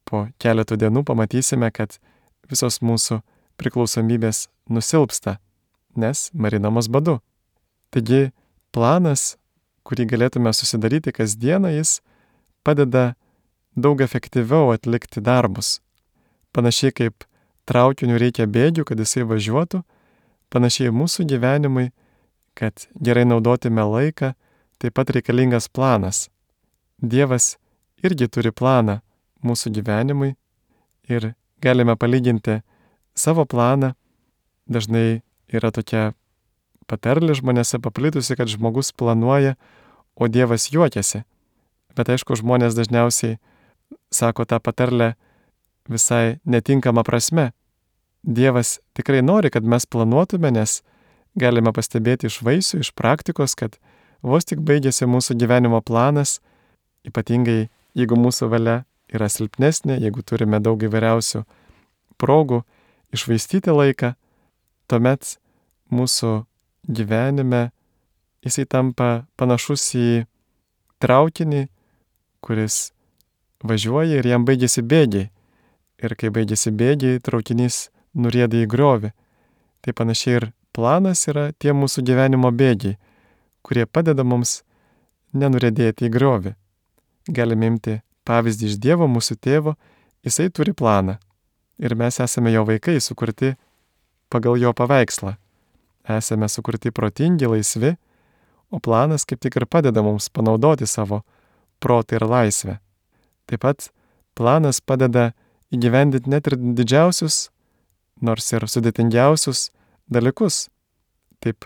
[0.05, 1.97] po keletų dienų pamatysime, kad
[2.49, 3.21] visos mūsų
[3.61, 5.37] priklausomybės nusilpsta,
[5.95, 7.19] nes marinamos badu.
[7.93, 8.31] Taigi
[8.73, 9.35] planas,
[9.87, 11.99] kurį galėtume susidaryti kasdieną, jis
[12.65, 13.13] padeda
[13.75, 15.79] daug efektyviau atlikti darbus.
[16.51, 17.25] Panašiai kaip
[17.69, 19.81] traukiniu reikia bėgių, kad jisai važiuotų,
[20.51, 21.91] panašiai mūsų gyvenimui,
[22.57, 24.33] kad gerai naudotume laiką,
[24.81, 26.27] taip pat reikalingas planas.
[27.01, 27.55] Dievas
[28.03, 28.99] irgi turi planą
[29.45, 30.35] mūsų gyvenimui
[31.09, 32.59] ir galime palyginti
[33.15, 33.93] savo planą.
[34.71, 35.21] Dažnai
[35.51, 36.11] yra tokia
[36.87, 39.55] patarlė žmonėse paplitusi, kad žmogus planuoja,
[40.15, 41.23] o Dievas juokiasi.
[41.95, 43.39] Bet aišku, žmonės dažniausiai
[44.11, 45.15] sako tą patarlę
[45.91, 47.51] visai netinkama prasme.
[48.23, 50.81] Dievas tikrai nori, kad mes planuotume, nes
[51.35, 53.79] galime pastebėti iš vaisių, iš praktikos, kad
[54.21, 56.39] vos tik baigėsi mūsų gyvenimo planas,
[57.07, 61.43] ypatingai jeigu mūsų valia yra silpnesnė, jeigu turime daug įvairiausių
[62.21, 62.61] progų
[63.15, 64.13] išvaistyti laiką,
[64.87, 65.37] tuomet
[65.91, 66.31] mūsų
[66.87, 67.69] gyvenime
[68.45, 70.07] jisai tampa panašus į
[71.01, 71.67] traukinį,
[72.41, 72.91] kuris
[73.63, 75.29] važiuoja ir jam baigėsi bėgiai.
[76.01, 79.11] Ir kai baigėsi bėgiai, traukinys nurėda į griovį.
[79.81, 82.97] Tai panašiai ir planas yra tie mūsų gyvenimo bėgiai,
[83.61, 84.61] kurie padeda mums
[85.33, 86.55] nenurėdėti į griovį.
[87.29, 89.75] Galime imti pavyzdį iš Dievo, mūsų tėvo,
[90.25, 91.19] jisai turi planą.
[91.81, 93.55] Ir mes esame jo vaikai, sukurti
[94.29, 95.35] pagal jo paveikslą.
[96.09, 97.95] Esame sukurti protingi, laisvi,
[98.71, 101.21] o planas kaip tik ir padeda mums panaudoti savo
[101.81, 102.77] protą ir laisvę.
[103.49, 103.89] Taip pat
[104.37, 105.31] planas padeda
[105.73, 107.49] įgyvendinti net ir didžiausius,
[108.21, 109.69] nors ir sudėtingiausius
[110.11, 110.69] dalykus.
[111.41, 111.65] Taip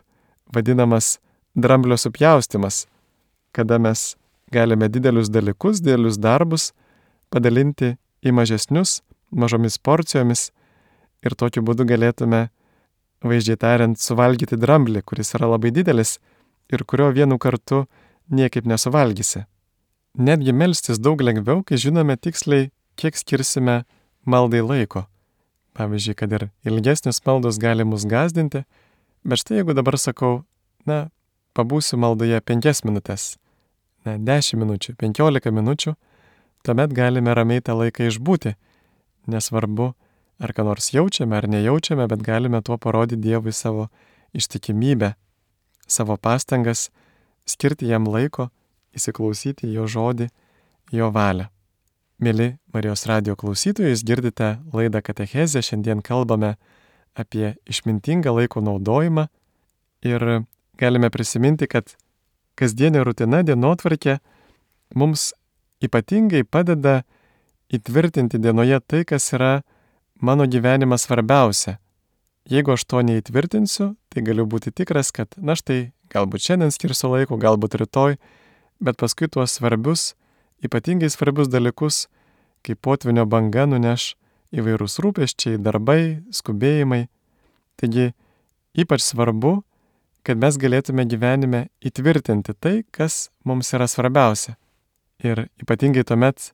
[0.53, 1.19] vadinamas
[1.55, 2.85] dramblio supjaustimas,
[3.51, 4.15] kada mes
[4.51, 6.71] galime didelius dalykus, didelius darbus
[7.29, 9.01] padalinti į mažesnius,
[9.31, 10.49] mažomis porcijomis
[11.25, 12.47] ir tokiu būdu galėtume,
[13.25, 16.19] vaizdžiai tariant, suvalgyti dramblį, kuris yra labai didelis
[16.71, 17.85] ir kurio vienu kartu
[18.29, 19.45] niekaip nesuvalgysi.
[20.15, 23.83] Netgi melstis daug lengviau, kai žinome tiksliai, kiek skirsime
[24.25, 25.05] maldai laiko.
[25.75, 28.63] Pavyzdžiui, kad ir ilgesnis maldos gali mus gazdinti,
[29.27, 30.45] bet štai jeigu dabar sakau,
[30.87, 31.09] na,
[31.55, 33.35] pabūsiu maldoje penkias minutės,
[34.07, 35.95] na, dešimt minučių, penkiolika minučių,
[36.63, 38.55] tuomet galime ramiai tą laiką išbūti.
[39.31, 39.93] Nesvarbu,
[40.39, 43.87] ar ką nors jaučiame ar nejaučiame, bet galime tuo parodyti Dievui savo
[44.35, 45.13] ištikimybę,
[45.87, 46.89] savo pastangas,
[47.45, 48.49] skirti jam laiko
[48.95, 50.29] įsiklausyti jo žodį,
[50.91, 51.49] jo valią.
[52.19, 56.53] Mili Marijos radio klausytojai, jūs girdite laidą Katechezė, šiandien kalbame
[57.15, 59.27] apie išmintingą laiko naudojimą
[60.07, 60.23] ir
[60.79, 61.95] galime prisiminti, kad
[62.55, 64.19] kasdienė rutina dienotvarkė
[64.95, 65.33] mums
[65.83, 67.01] ypatingai padeda
[67.73, 69.63] įtvirtinti dienoje tai, kas yra
[70.21, 71.77] mano gyvenimas svarbiausia.
[72.49, 77.39] Jeigu aš to neįtvirtinsiu, tai galiu būti tikras, kad na štai, galbūt šiandien skirsiu laiko,
[77.41, 78.19] galbūt rytoj,
[78.79, 80.13] bet paskui tuos svarbius,
[80.61, 82.05] ypatingai svarbius dalykus,
[82.65, 84.13] kaip potvinio banga nuneš
[84.55, 87.07] įvairūs rūpeščiai, darbai, skubėjimai.
[87.81, 88.11] Taigi
[88.77, 89.57] ypač svarbu,
[90.25, 94.55] kad mes galėtume gyvenime įtvirtinti tai, kas mums yra svarbiausia.
[95.25, 96.51] Ir ypatingai tuomet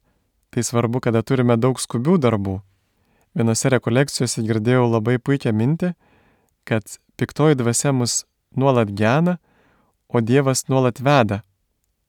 [0.51, 2.59] tai svarbu, kada turime daug skubių darbų.
[3.37, 5.93] Vienose rekolekcijose girdėjau labai puikią mintį,
[6.67, 9.37] kad piktoji dvasia mus nuolat gena,
[10.11, 11.41] o Dievas nuolat veda.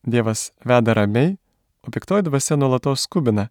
[0.03, 1.37] Dievas veda ramiai,
[1.87, 3.47] o piktoji dvasia nuolatos skubina,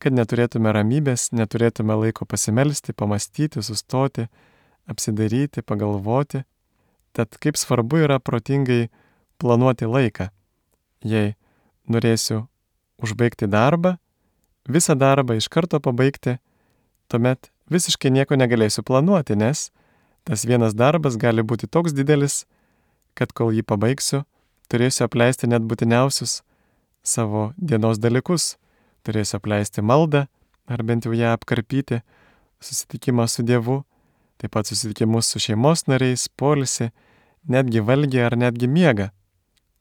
[0.00, 4.26] kad neturėtume ramybės, neturėtume laiko pasimelsti, pamastyti, sustoti,
[4.88, 6.42] apsidaryti, pagalvoti.
[7.12, 8.88] Tad kaip svarbu yra protingai
[9.36, 10.30] planuoti laiką.
[11.04, 11.34] Jei
[11.84, 12.46] norėsiu
[13.02, 13.98] užbaigti darbą,
[14.68, 16.38] visą darbą iš karto pabaigti,
[17.08, 19.70] tuomet visiškai nieko negalėsiu planuoti, nes
[20.24, 22.44] tas vienas darbas gali būti toks didelis,
[23.14, 24.22] kad kol jį pabaigsiu,
[24.70, 26.42] turėsiu apleisti net būtiniausius
[27.02, 28.56] savo dienos dalykus.
[29.02, 30.28] Turėsiu apleisti maldą,
[30.70, 32.04] ar bent jau ją apkarpyti,
[32.62, 33.80] susitikimą su Dievu,
[34.38, 36.92] taip pat susitikimus su šeimos nariais, polisi,
[37.50, 39.08] netgi valgį ar netgi miegą.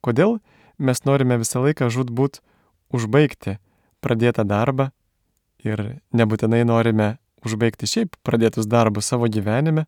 [0.01, 0.39] Kodėl
[0.81, 2.41] mes norime visą laiką žudbūt
[2.89, 3.59] užbaigti
[4.01, 4.89] pradėtą darbą
[5.63, 9.85] ir nebūtinai norime užbaigti šiaip pradėtus darbus savo gyvenime,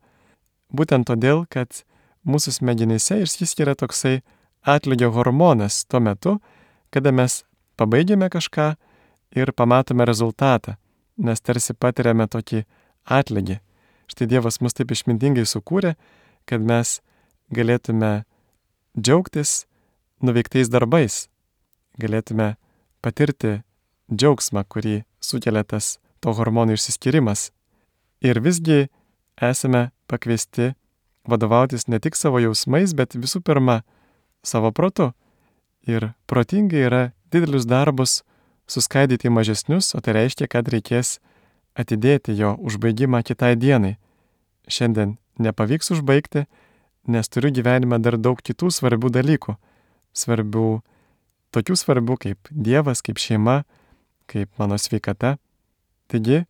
[0.74, 1.84] būtent todėl, kad
[2.26, 4.22] mūsų smegenyse išsiskiria toksai
[4.64, 6.38] atlygio hormonas tuo metu,
[6.94, 7.44] kada mes
[7.78, 8.74] pabaigėme kažką
[9.36, 10.78] ir pamatome rezultatą,
[11.18, 12.64] nes tarsi patiriame tokį
[13.06, 13.60] atlygį.
[14.10, 15.96] Štai Dievas mus taip išmintingai sukūrė,
[16.46, 17.00] kad mes
[17.54, 18.24] galėtume
[18.98, 19.64] džiaugtis
[20.24, 21.28] nuveiktais darbais,
[22.00, 22.56] galėtume
[23.02, 23.62] patirti
[24.16, 27.52] džiaugsmą, kurį sukelia tas to hormonų išsiskirimas.
[28.24, 28.88] Ir visgi
[29.42, 30.74] esame pakviesti
[31.28, 33.82] vadovautis ne tik savo jausmais, bet visų pirma
[34.44, 35.12] savo protu.
[35.88, 38.22] Ir protingai yra didelius darbus
[38.68, 41.18] suskaidyti į mažesnius, o tai reiškia, kad reikės
[41.76, 43.98] atidėti jo užbaigimą kitai dienai.
[44.70, 46.46] Šiandien nepavyks užbaigti,
[47.08, 49.58] nes turiu gyvenime dar daug kitų svarbių dalykų.
[50.14, 50.68] Svarbių,
[51.52, 53.64] tokių svarbių kaip Dievas, kaip šeima,
[54.30, 55.38] kaip mano sveikata.
[56.08, 56.44] Taigi,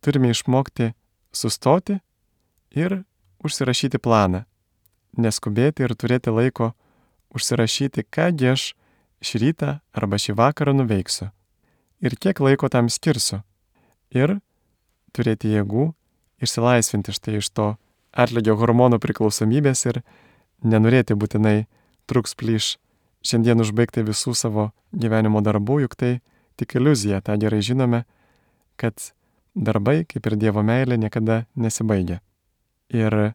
[0.00, 0.92] turime išmokti
[1.32, 1.98] sustoti
[2.70, 3.02] ir
[3.44, 4.44] užsirašyti planą.
[5.18, 6.72] Neskubėti ir turėti laiko
[7.34, 8.72] užsirašyti, kągi aš
[9.24, 11.30] šį rytą arba šį vakarą nuveiksiu.
[12.00, 13.42] Ir kiek laiko tam skirsiu.
[14.14, 14.38] Ir
[15.12, 15.92] turėti jėgų
[16.42, 17.68] išsilaisvinti štai iš to
[18.12, 20.02] atlygio hormonų priklausomybės ir
[20.62, 21.66] nenorėti būtinai
[22.08, 22.76] truks plyš
[23.26, 26.12] šiandien užbaigti visų savo gyvenimo darbų, juk tai
[26.58, 28.02] tik iliuzija, tą gerai žinome,
[28.78, 29.12] kad
[29.54, 32.20] darbai, kaip ir Dievo meilė, niekada nesibaigia.
[32.94, 33.34] Ir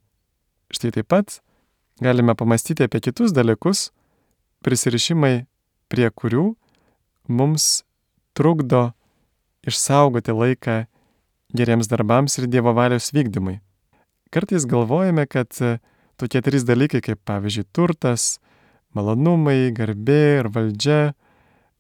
[0.74, 1.40] štai taip pat
[2.04, 3.92] galime pamastyti apie kitus dalykus,
[4.66, 5.46] prisirišimai,
[5.92, 6.54] prie kurių
[7.30, 7.84] mums
[8.34, 8.92] trukdo
[9.68, 10.78] išsaugoti laiką
[11.54, 13.60] geriems darbams ir Dievo valios vykdymui.
[14.34, 15.54] Kartais galvojame, kad
[16.18, 18.40] tokie trys dalykai kaip pavyzdžiui turtas,
[18.98, 21.14] malonumai, garbė ir valdžia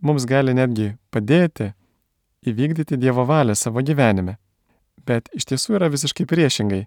[0.03, 1.71] mums gali netgi padėti
[2.43, 4.37] įvykdyti Dievo valią savo gyvenime.
[5.07, 6.85] Bet iš tiesų yra visiškai priešingai.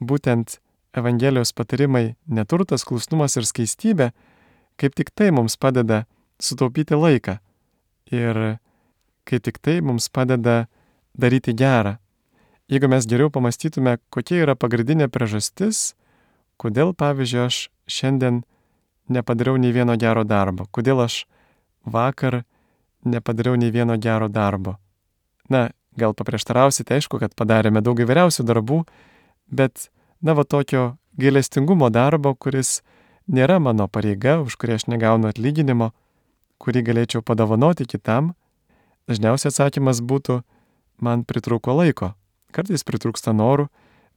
[0.00, 0.60] Būtent
[0.94, 4.12] Evangelijos patarimai neturtas, klusnumas ir skaistybė
[4.76, 6.04] kaip tik tai mums padeda
[6.42, 7.38] sutaupyti laiką.
[8.12, 8.58] Ir
[9.24, 10.66] kai tik tai mums padeda
[11.18, 11.96] daryti gerą.
[12.68, 15.94] Jeigu mes geriau pamastytume, kokia yra pagrindinė priežastis,
[16.60, 18.42] kodėl, pavyzdžiui, aš šiandien
[19.12, 21.24] nepadariau nei vieno gero darbo, kodėl aš
[21.84, 22.42] vakar
[23.04, 24.78] nepadariau nei vieno gero darbo.
[25.48, 28.82] Na, gal paprieštarausite, aišku, kad padarėme daug įvairiausių darbų,
[29.52, 29.90] bet,
[30.24, 32.80] na, va tokio gailestingumo darbo, kuris
[33.28, 35.92] nėra mano pareiga, už kurį aš negaunu atlyginimo,
[36.58, 38.32] kurį galėčiau padovanoti kitam,
[39.10, 40.42] dažniausiai atsakymas būtų,
[41.04, 42.14] man pritrūko laiko.
[42.54, 43.68] Kartais pritrūksta norų,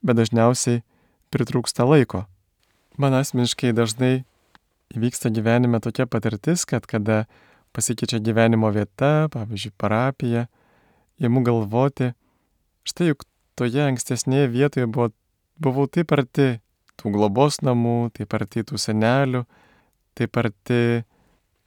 [0.06, 0.84] bet dažniausiai
[1.34, 2.25] pritrūksta laiko.
[2.97, 4.23] Man asmeniškai dažnai
[4.95, 7.25] įvyksta gyvenime tokia patirtis, kad kada
[7.78, 10.48] pasikeičia gyvenimo vieta, pavyzdžiui, parapija,
[11.22, 12.12] imu galvoti,
[12.90, 15.12] štai juk toje ankstesnėje vietoje buvo,
[15.62, 16.56] buvau taip arti
[16.98, 19.44] tų globos namų, taip arti tų senelių,
[20.18, 21.04] taip arti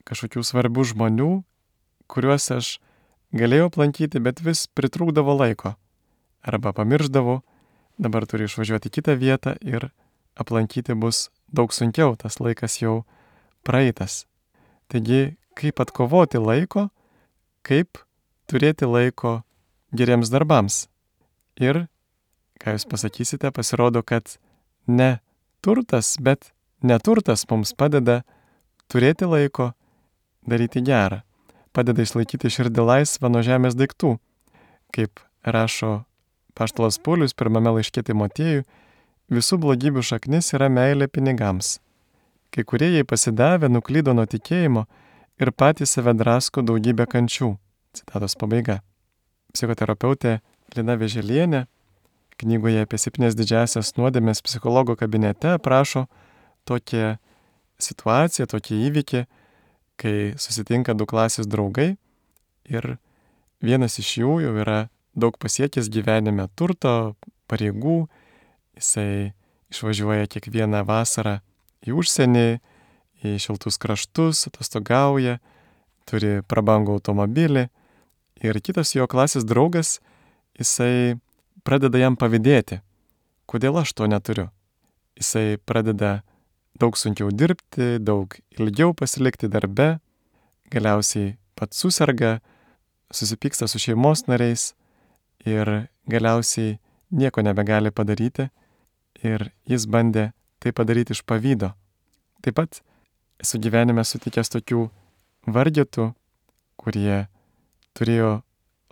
[0.09, 1.31] kažkokių svarbių žmonių,
[2.11, 2.73] kuriuos aš
[3.37, 5.77] galėjau aplankyti, bet vis pritrūkdavo laiko.
[6.43, 7.43] Arba pamirždavau,
[8.01, 9.93] dabar turiu išvažiuoti į kitą vietą ir
[10.41, 13.05] aplankyti bus daug sunkiau, tas laikas jau
[13.63, 14.25] praeitas.
[14.91, 16.89] Taigi kaip atkovoti laiko,
[17.67, 18.01] kaip
[18.51, 19.41] turėti laiko
[19.95, 20.87] geriems darbams.
[21.61, 21.87] Ir,
[22.61, 24.39] ką jūs pasakysite, pasirodo, kad
[24.87, 25.19] ne
[25.65, 28.23] turtas, bet neturtas mums padeda
[28.91, 29.73] turėti laiko
[30.49, 31.21] daryti gerą,
[31.77, 34.17] padeda išlaikyti širdį laisvą nuo žemės daiktų.
[34.95, 36.05] Kaip rašo
[36.57, 38.65] Paštalas Paulius pirmame laiškė Timotiejui,
[39.31, 41.79] visų blogybių šaknis yra meilė pinigams.
[42.51, 44.87] Kai kurie jai pasidavę nuklydo nuo tikėjimo
[45.41, 47.55] ir patys save drasko daugybę kančių.
[47.97, 48.81] Citatos pabaiga.
[49.55, 50.39] Psichoterapeutė
[50.77, 51.65] Lina Veželienė
[52.41, 56.07] knygoje apie septynes didžiasias nuodėmės psichologo kabinete prašo
[56.69, 57.17] tokią
[57.81, 59.25] situaciją, tokį įvykį,
[60.01, 61.97] kai susitinka du klasės draugai
[62.69, 62.97] ir
[63.61, 64.81] vienas iš jų jau yra
[65.17, 67.17] daug pasiekęs gyvenime turto,
[67.51, 68.05] pareigų,
[68.79, 69.33] jisai
[69.73, 71.41] išvažiuoja kiekvieną vasarą
[71.87, 72.61] į užsienį,
[73.25, 75.39] į šiltus kraštus, atostogauja,
[76.09, 77.67] turi prabangų automobilį
[78.41, 79.99] ir kitas jo klasės draugas,
[80.59, 81.19] jisai
[81.65, 82.81] pradeda jam pavydėti,
[83.51, 84.49] kodėl aš to neturiu.
[85.21, 86.21] Jisai pradeda
[86.81, 89.99] daug sunkiau dirbti, daug ilgiau pasilikti darbe,
[90.73, 92.39] galiausiai pats susirga,
[93.13, 94.71] susipyksta su šeimos nariais
[95.45, 96.79] ir galiausiai
[97.11, 98.49] nieko nebegali padaryti
[99.27, 100.31] ir jis bandė
[100.63, 101.73] tai padaryti iš pavydo.
[102.41, 102.81] Taip pat
[103.41, 104.89] esu gyvenime sutikęs tokių
[105.49, 106.11] vardytų,
[106.81, 107.27] kurie
[107.97, 108.41] turėjo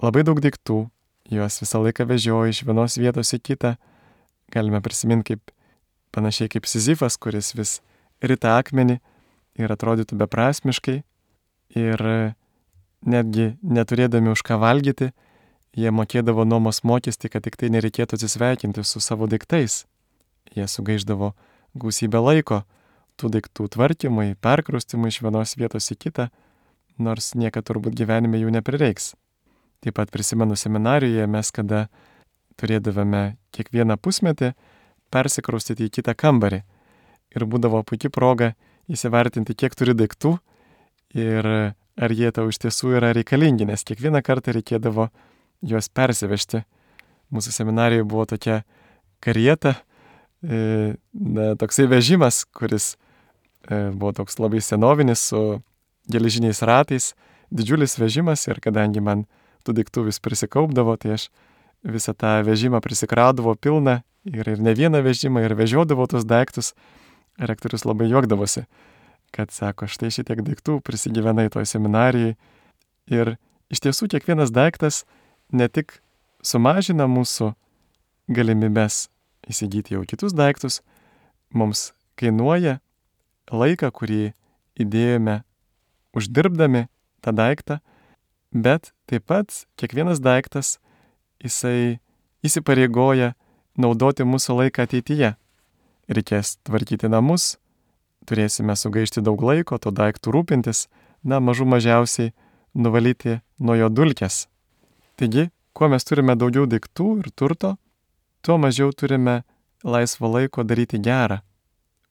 [0.02, 0.86] labai daug daiktų,
[1.32, 3.76] juos visą laiką vežiojo iš vienos vietos į kitą.
[4.52, 5.52] Galime prisiminti kaip
[6.16, 7.78] panašiai kaip Sizifas, kuris vis
[8.24, 8.98] rita akmenį
[9.60, 11.02] ir atrodytų beprasmiškai.
[11.76, 12.00] Ir
[13.04, 15.10] netgi neturėdami už ką valgyti,
[15.76, 19.84] jie mokėdavo nuomos mokestį, kad tik tai nereikėtų atsisveikinti su savo daiktais.
[20.56, 21.34] Jie sugaiždavo
[21.76, 22.62] gausybę laiko
[23.18, 26.28] tų daiktų tvarkymui, perkraustimui iš vienos vietos į kitą,
[26.98, 29.12] nors niekada turbūt gyvenime jų neprireiks.
[29.84, 31.86] Taip pat prisimenu seminarijoje mes kada
[32.58, 34.52] turėdavome kiekvieną pusmetį
[35.14, 36.64] persikraustyti į kitą kambarį.
[37.36, 38.54] Ir būdavo puikia proga
[38.90, 40.38] įsivertinti, kiek turi daiktų
[41.18, 41.48] ir
[41.98, 45.08] ar jie tau iš tiesų yra reikalingi, nes kiekvieną kartą reikėdavo
[45.66, 46.62] juos persivežti.
[47.34, 48.62] Mūsų seminarijoje buvo tokia
[49.24, 49.74] karieta,
[50.42, 52.94] e, na, toksai vežimas, kuris
[53.68, 55.60] buvo toks labai senovinis su
[56.08, 57.12] geležiniais ratais,
[57.52, 59.26] didžiulis vežimas ir kadangi man
[59.66, 61.28] tų daiktų vis prisikaupdavo, tai aš
[61.84, 66.74] visą tą vežimą prisikraudavo pilną ir, ir ne vieną vežimą ir vežiodavo tos daiktus.
[67.38, 68.64] Rektorius labai juokdavosi,
[69.30, 72.34] kad sako, štai šitiek daiktų prisigyvenai toj seminarijai.
[73.14, 73.36] Ir
[73.70, 75.04] iš tiesų kiekvienas daiktas
[75.54, 76.00] ne tik
[76.42, 77.52] sumažina mūsų
[78.34, 79.06] galimybės
[79.48, 80.80] įsigyti jau kitus daiktus,
[81.54, 82.80] mums kainuoja
[83.52, 84.32] laiką, kurį
[84.78, 85.42] įdėjome
[86.16, 86.86] uždirbdami
[87.24, 87.78] tą daiktą,
[88.52, 90.78] bet taip pat kiekvienas daiktas
[91.42, 91.98] jisai
[92.44, 93.34] įsipareigoja
[93.78, 95.34] naudoti mūsų laiką ateityje.
[96.08, 97.58] Reikės tvarkyti namus,
[98.28, 100.86] turėsime sugaišti daug laiko, to daiktų rūpintis,
[101.24, 102.32] na, mažų mažiausiai
[102.74, 104.46] nuvalyti nuo jo dulkes.
[105.18, 107.76] Taigi, kuo mes turime daugiau daiktų ir turto,
[108.40, 109.42] tuo mažiau turime
[109.84, 111.42] laisvo laiko daryti gerą.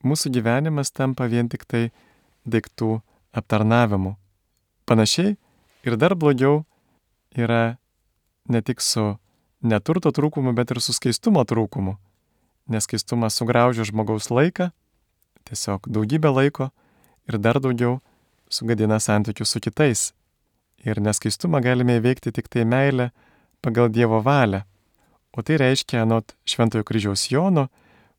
[0.06, 1.90] Mūsų gyvenimas tampa vien tik tai
[2.46, 3.00] daiktų
[3.34, 4.16] aptarnavimu.
[4.86, 5.36] Panašiai
[5.88, 6.66] ir dar blogiau
[7.34, 7.78] yra
[8.48, 9.18] ne tik su
[9.62, 11.98] neturto trūkumu, bet ir su skaistumo trūkumu.
[12.68, 14.70] Nes skaistumas sugraužia žmogaus laiką,
[15.48, 16.70] tiesiog daugybę laiko
[17.28, 18.00] ir dar daugiau
[18.50, 20.12] sugadina santykius su kitais.
[20.86, 23.10] Ir neskaistumą galime įveikti tik tai meilę
[23.66, 24.62] pagal Dievo valią.
[25.38, 27.68] O tai reiškia, anot Šventojo kryžiaus Jono,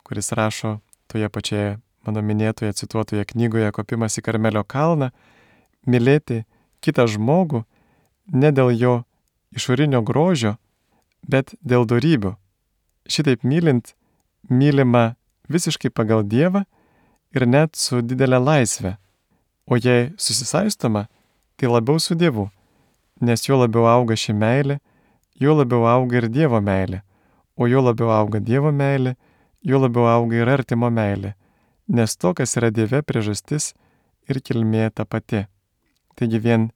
[0.06, 0.78] kuris rašo
[1.08, 5.10] toje pačioje mano minėtoje cituotoje knygoje Kopimas į Karmelio kalną,
[5.88, 6.44] mylėti
[6.84, 7.64] kitą žmogų
[8.32, 8.94] ne dėl jo
[9.56, 10.56] išorinio grožio,
[11.28, 12.34] bet dėl darybių.
[13.08, 13.94] Šitaip mylint,
[14.48, 15.16] mylima
[15.48, 16.64] visiškai pagal Dievą
[17.34, 18.96] ir net su didelė laisvė.
[19.68, 21.08] O jei susisaistoma,
[21.56, 22.48] tai labiau su Dievu,
[23.20, 24.78] nes jo labiau auga ši meilė,
[25.36, 27.02] jo labiau auga ir Dievo meilė,
[27.56, 29.16] o jo labiau auga Dievo meilė,
[29.62, 31.34] jo labiau auga ir artimo meilė,
[31.88, 33.72] nes to, kas yra Dieve priežastis
[34.28, 35.46] ir kilmė ta pati.
[36.18, 36.70] Taigi vien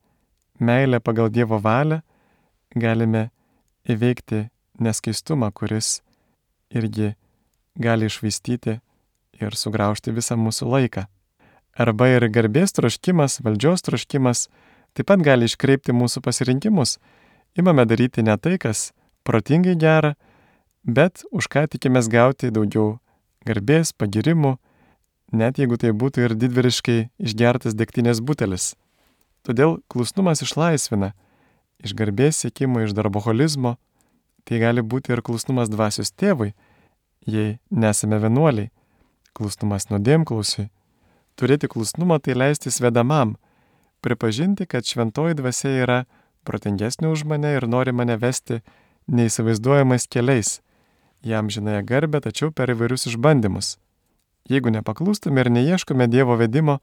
[0.59, 2.01] meilę pagal Dievo valią
[2.75, 3.31] galime
[3.89, 4.49] įveikti
[4.81, 6.01] neskaistumą, kuris
[6.73, 7.15] irgi
[7.77, 8.79] gali išvaistyti
[9.43, 11.07] ir sugraužti visą mūsų laiką.
[11.73, 14.49] Arba ir garbės troškimas, valdžios troškimas
[14.93, 16.99] taip pat gali iškreipti mūsų pasirinkimus.
[17.57, 18.93] Imame daryti ne tai, kas
[19.25, 20.15] protingai gera,
[20.85, 22.99] bet už ką tikimės gauti daugiau
[23.47, 24.57] garbės, pagirimų,
[25.33, 28.75] net jeigu tai būtų ir didvyriškai išgertas degtinės butelis.
[29.43, 31.13] Todėl klusnumas išlaisvina
[31.83, 33.77] iš garbės siekimo, iš darboholizmo,
[34.47, 36.53] tai gali būti ir klusnumas dvasios tėvui,
[37.27, 38.71] jei nesame vienuoliai,
[39.35, 40.69] klusnumas nuodėmklausiui.
[41.39, 43.37] Turėti klusnumą tai leisti svedamam,
[44.03, 45.99] pripažinti, kad šventoji dvasia yra
[46.47, 48.61] protingesnė už mane ir nori mane vesti
[49.11, 50.61] neįsivaizduojamais keliais,
[51.23, 53.77] jam žinai garbę, tačiau per įvairius išbandymus.
[54.51, 56.81] Jeigu nepaklūstume ir neieškome Dievo vedimo,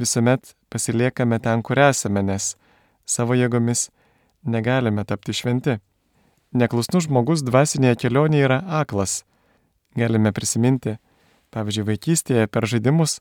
[0.00, 2.54] visuomet pasiliekame ten, kur esame, nes
[3.04, 3.90] savo jėgomis
[4.44, 5.78] negalime tapti šventi.
[6.56, 9.24] Neklusnus žmogus dvasinėje kelionėje yra aklas.
[9.96, 10.96] Galime prisiminti,
[11.52, 13.20] pavyzdžiui, vaikystėje per žaidimus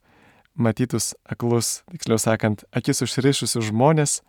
[0.56, 4.22] matytus aklus, tiksliau sakant, akis užsirišusius žmonės,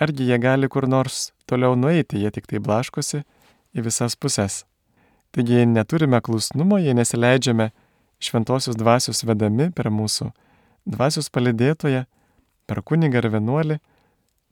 [0.00, 3.22] argi jie gali kur nors toliau nueiti, jie tik tai blaškosi
[3.76, 4.64] į visas puses.
[5.30, 7.70] Taigi neturime klusnumo, jei nesileidžiame
[8.18, 10.32] šventosios dvasios vedami per mūsų
[10.90, 12.04] dvasios palidėtoje,
[12.66, 13.78] per kunigą ir vienuolį,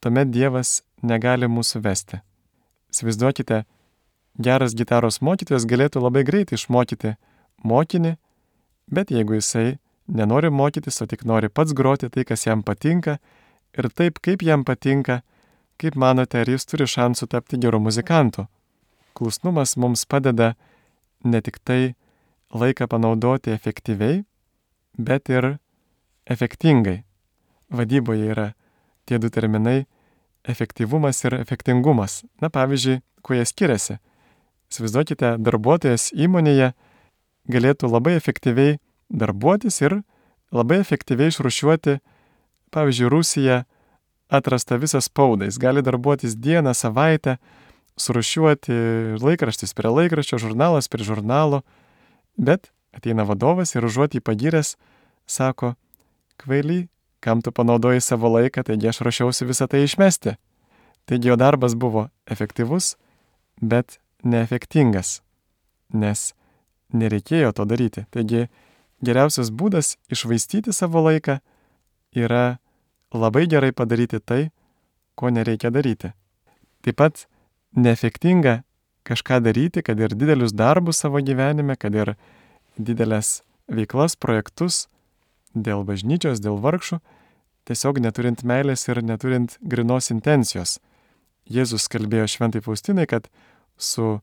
[0.03, 2.21] tuomet Dievas negali mūsų vesti.
[2.93, 3.65] Įsivaizduokite,
[4.39, 7.17] geras gitaros mokytojas galėtų labai greitai išmokyti
[7.67, 8.15] mokinį,
[8.91, 13.19] bet jeigu jisai nenori mokytis, o tik nori pats groti tai, kas jam patinka
[13.77, 15.21] ir taip, kaip jam patinka,
[15.79, 18.47] kaip manote, ar jis turi šansų tapti geru muzikantu?
[19.19, 20.55] Klusnumas mums padeda
[21.25, 21.95] ne tik tai
[22.55, 24.25] laiką panaudoti efektyviai,
[24.99, 25.59] bet ir
[26.27, 27.03] efektingai.
[27.71, 28.53] Vadyboje yra
[29.07, 29.87] tie du terminai-
[30.53, 32.25] efektyvumas ir efektingumas.
[32.41, 33.99] Na pavyzdžiui, kuo jie skiriasi.
[34.71, 36.73] Įsivaizduokite, darbuotojas įmonėje
[37.49, 38.79] galėtų labai efektyviai
[39.11, 40.03] darbuotis ir
[40.53, 42.01] labai efektyviai išrušiuoti,
[42.71, 43.65] pavyzdžiui, Rusija
[44.29, 45.49] atrasta visą spaudą.
[45.49, 47.39] Jis gali darbuotis dieną, savaitę,
[47.99, 48.75] surušiuoti
[49.23, 51.63] laikraštis prie laikraščio, žurnalas prie žurnalo,
[52.37, 54.77] bet ateina vadovas ir užuot jį pagiręs,
[55.29, 55.75] sako,
[56.41, 56.87] kvaily,
[57.21, 60.37] kam tu panaudoji savo laiką, taigi aš ruošiausi visą tai išmesti.
[61.09, 62.97] Taigi jo darbas buvo efektyvus,
[63.61, 65.21] bet neefektingas,
[65.93, 66.33] nes
[66.93, 68.05] nereikėjo to daryti.
[68.15, 68.47] Taigi
[69.05, 71.39] geriausias būdas išvaistyti savo laiką
[72.17, 72.59] yra
[73.15, 74.51] labai gerai padaryti tai,
[75.19, 76.13] ko nereikia daryti.
[76.85, 77.27] Taip pat
[77.77, 78.63] neefektinga
[79.09, 82.15] kažką daryti, kad ir didelius darbus savo gyvenime, kad ir
[82.79, 84.87] didelės veiklas, projektus
[85.55, 87.01] dėl bažnyčios, dėl vargšų,
[87.69, 90.79] tiesiog neturint meilės ir neturint grinos intencijos.
[91.49, 93.29] Jėzus kalbėjo šventai Faustinai, kad
[93.77, 94.19] su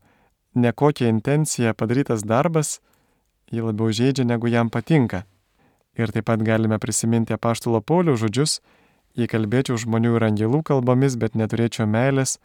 [0.53, 2.79] nekokia intencija padarytas darbas
[3.51, 5.25] jį labiau žaidžia, negu jam patinka.
[5.95, 8.59] Ir taip pat galime prisiminti apaštalo Paulių žodžius,
[9.15, 12.37] jei kalbėčiau žmonių ir angelų kalbomis, bet neturėčiau meilės,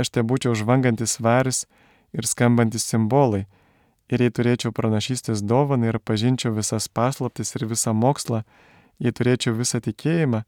[0.00, 1.64] aš te būčiau žvangantis varis
[2.16, 3.46] ir skambantis simbolai.
[4.10, 8.42] Ir jei turėčiau pranašystės dovaną ir pažinčiau visas paslaptis ir visą mokslą,
[8.98, 10.42] jei turėčiau visą tikėjimą,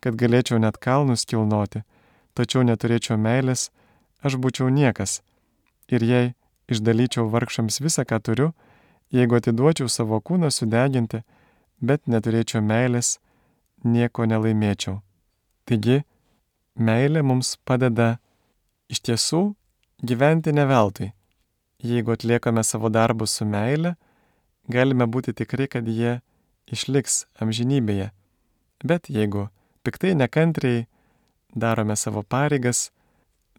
[0.00, 1.82] kad galėčiau net kalnus kilnoti,
[2.38, 3.70] tačiau neturėčiau meilės,
[4.22, 5.20] aš būčiau niekas.
[5.90, 6.34] Ir jei
[6.70, 8.52] išdalyčiau vargšams visą, ką turiu,
[9.10, 11.24] jeigu atiduočiau savo kūną sudeginti,
[11.80, 13.18] bet neturėčiau meilės,
[13.84, 15.00] nieko nelaimėčiau.
[15.66, 16.02] Taigi,
[16.78, 18.18] meilė mums padeda
[18.88, 19.42] iš tiesų
[20.02, 21.12] gyventi ne veltui.
[21.84, 23.94] Jeigu atliekame savo darbus su meile,
[24.68, 26.18] galime būti tikri, kad jie
[26.72, 28.10] išliks amžinybėje.
[28.84, 29.48] Bet jeigu
[29.86, 30.86] piktai nekantriai
[31.54, 32.90] darome savo pareigas,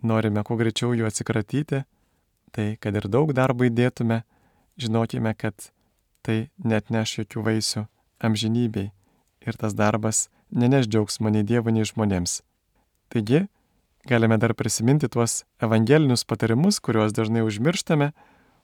[0.01, 1.83] norime kuo greičiau jų atsikratyti,
[2.51, 4.23] tai kad ir daug darbo įdėtume,
[4.79, 5.71] žinokime, kad
[6.23, 7.85] tai net neš jokių vaisių
[8.19, 8.89] amžinybei
[9.45, 12.41] ir tas darbas neneš džiaugsmo nei Dievui, nei žmonėms.
[13.09, 13.47] Taigi,
[14.05, 18.11] galime dar prisiminti tuos evangelinius patarimus, kuriuos dažnai užmirštame,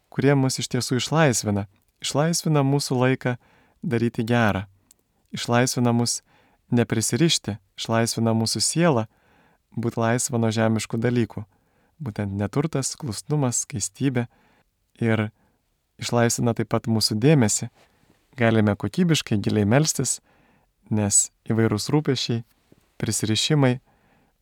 [0.09, 1.65] kurie mus iš tiesų išlaisvina.
[2.03, 3.35] Išlaisvina mūsų laiką
[3.83, 4.65] daryti gerą.
[5.35, 6.21] Išlaisvina mus
[6.71, 9.05] neprisirišti, išlaisvina mūsų sielą
[9.75, 11.43] būti laisva nuo žemiškų dalykų.
[11.99, 14.27] Būtent neturtas, klusnumas, skaistybė
[15.03, 15.29] ir
[16.01, 17.69] išlaisvina taip pat mūsų dėmesį.
[18.35, 20.19] Galime kokybiškai giliai melstis,
[20.91, 22.43] nes įvairūs rūpešiai,
[22.99, 23.77] prisirišimai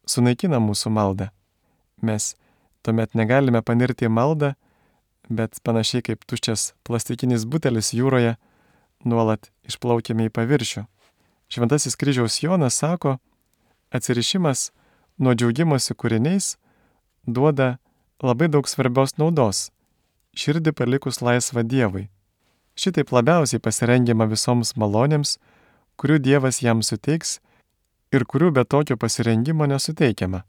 [0.09, 1.29] sunaikina mūsų maldą.
[2.01, 2.33] Mes
[2.83, 4.53] tuomet negalime panirti į maldą,
[5.29, 8.35] bet panašiai kaip tuščias plastikinis butelis jūroje,
[9.07, 10.85] nuolat išplaukėme į paviršių.
[11.53, 13.17] Šventasis kryžiaus Jonas sako,
[13.93, 14.71] atsirišimas
[15.19, 16.55] nuo džiaugimosi kūriniais
[17.27, 17.77] duoda
[18.23, 19.69] labai daug svarbios naudos
[20.33, 22.07] širdį palikus laisvą Dievui.
[22.73, 25.37] Šitaip labiausiai pasirengiama visoms malonėms,
[26.01, 27.37] kurių Dievas jam suteiks
[28.13, 30.43] ir kurių be tokio pasirengimo nesuteikiama.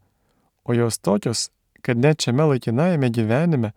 [0.65, 1.49] O jos tokios,
[1.81, 3.73] kad net šiame laikinajame gyvenime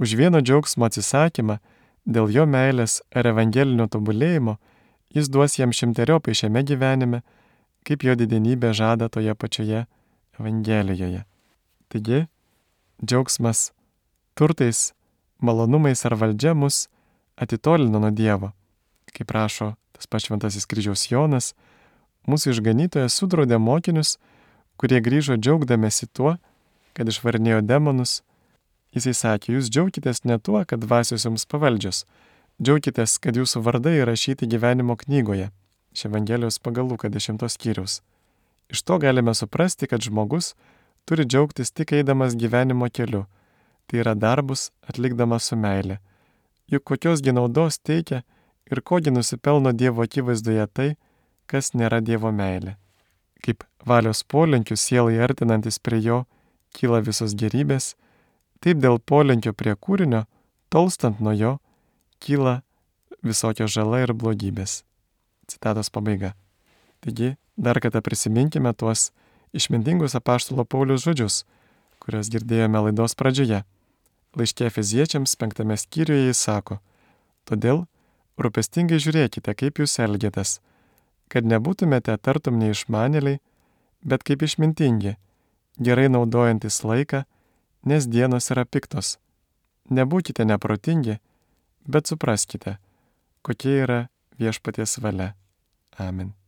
[0.00, 1.58] už vieno džiaugsmo atsisakymą
[2.04, 4.56] dėl jo meilės ar evangelinio tobulėjimo
[5.14, 7.22] jis duos jam šimteriopai šiame gyvenime,
[7.86, 9.86] kaip jo didenybė žada toje pačioje
[10.40, 11.24] Evangelijoje.
[11.92, 12.20] Taigi,
[13.04, 13.72] džiaugsmas
[14.38, 14.92] turtais
[15.40, 16.86] malonumais ar valdžia mus
[17.36, 18.52] atitolina nuo Dievo.
[19.12, 21.52] Kaip rašo tas pats šventasis kryžiaus Jonas,
[22.28, 24.16] mūsų išganytojas sudraudė mokinius,
[24.80, 26.36] kurie grįžo džiaugdamėsi tuo,
[26.96, 28.20] kad išvarnėjo demonus.
[28.96, 32.04] Jisai sakė, jūs džiaukitės ne tuo, kad dvasios jums pavaldžios,
[32.60, 35.50] džiaukitės, kad jūsų vardai įrašyti gyvenimo knygoje.
[35.94, 38.00] Iš Evangelijos pagal Luką 10 skyrius.
[38.70, 40.54] Iš to galime suprasti, kad žmogus
[41.06, 43.26] turi džiaugtis tik eidamas gyvenimo keliu
[43.90, 45.98] tai yra darbus atlikdamas su meile.
[46.70, 48.22] Juk kokiosgi naudos teikia
[48.70, 50.90] ir kogi nusipelno Dievo akivaizdoje tai,
[51.50, 52.76] kas nėra Dievo meilė.
[53.44, 56.24] Kaip valios polinkių sielai artinantis prie jo
[56.76, 57.94] kyla visos gerybės,
[58.62, 60.26] taip dėl polinkio prie kūrinio,
[60.70, 61.56] tolstant nuo jo,
[62.22, 62.60] kyla
[63.26, 64.82] visokia žala ir blogybės.
[65.50, 66.34] Citatos pabaiga.
[67.00, 69.10] Taigi, dar kartą prisiminkime tuos
[69.56, 71.42] išmintingus apaštalo Paulius žodžius,
[72.00, 73.64] kuriuos girdėjome laidos pradžioje.
[74.38, 76.78] Laiškė fiziečiams penktame skyriuje jis sako,
[77.48, 77.86] todėl
[78.38, 80.60] rūpestingai žiūrėkite, kaip jūs elgiatės,
[81.30, 83.40] kad nebūtumėte tartum neišmanėliai,
[84.02, 85.14] bet kaip išmintingi,
[85.78, 87.24] gerai naudojantis laiką,
[87.86, 89.18] nes dienos yra piktos.
[89.90, 91.18] Nebūkite neprotingi,
[91.86, 92.76] bet supraskite,
[93.46, 94.02] kokia yra
[94.42, 95.32] viešpaties valia.
[95.98, 96.39] Amen.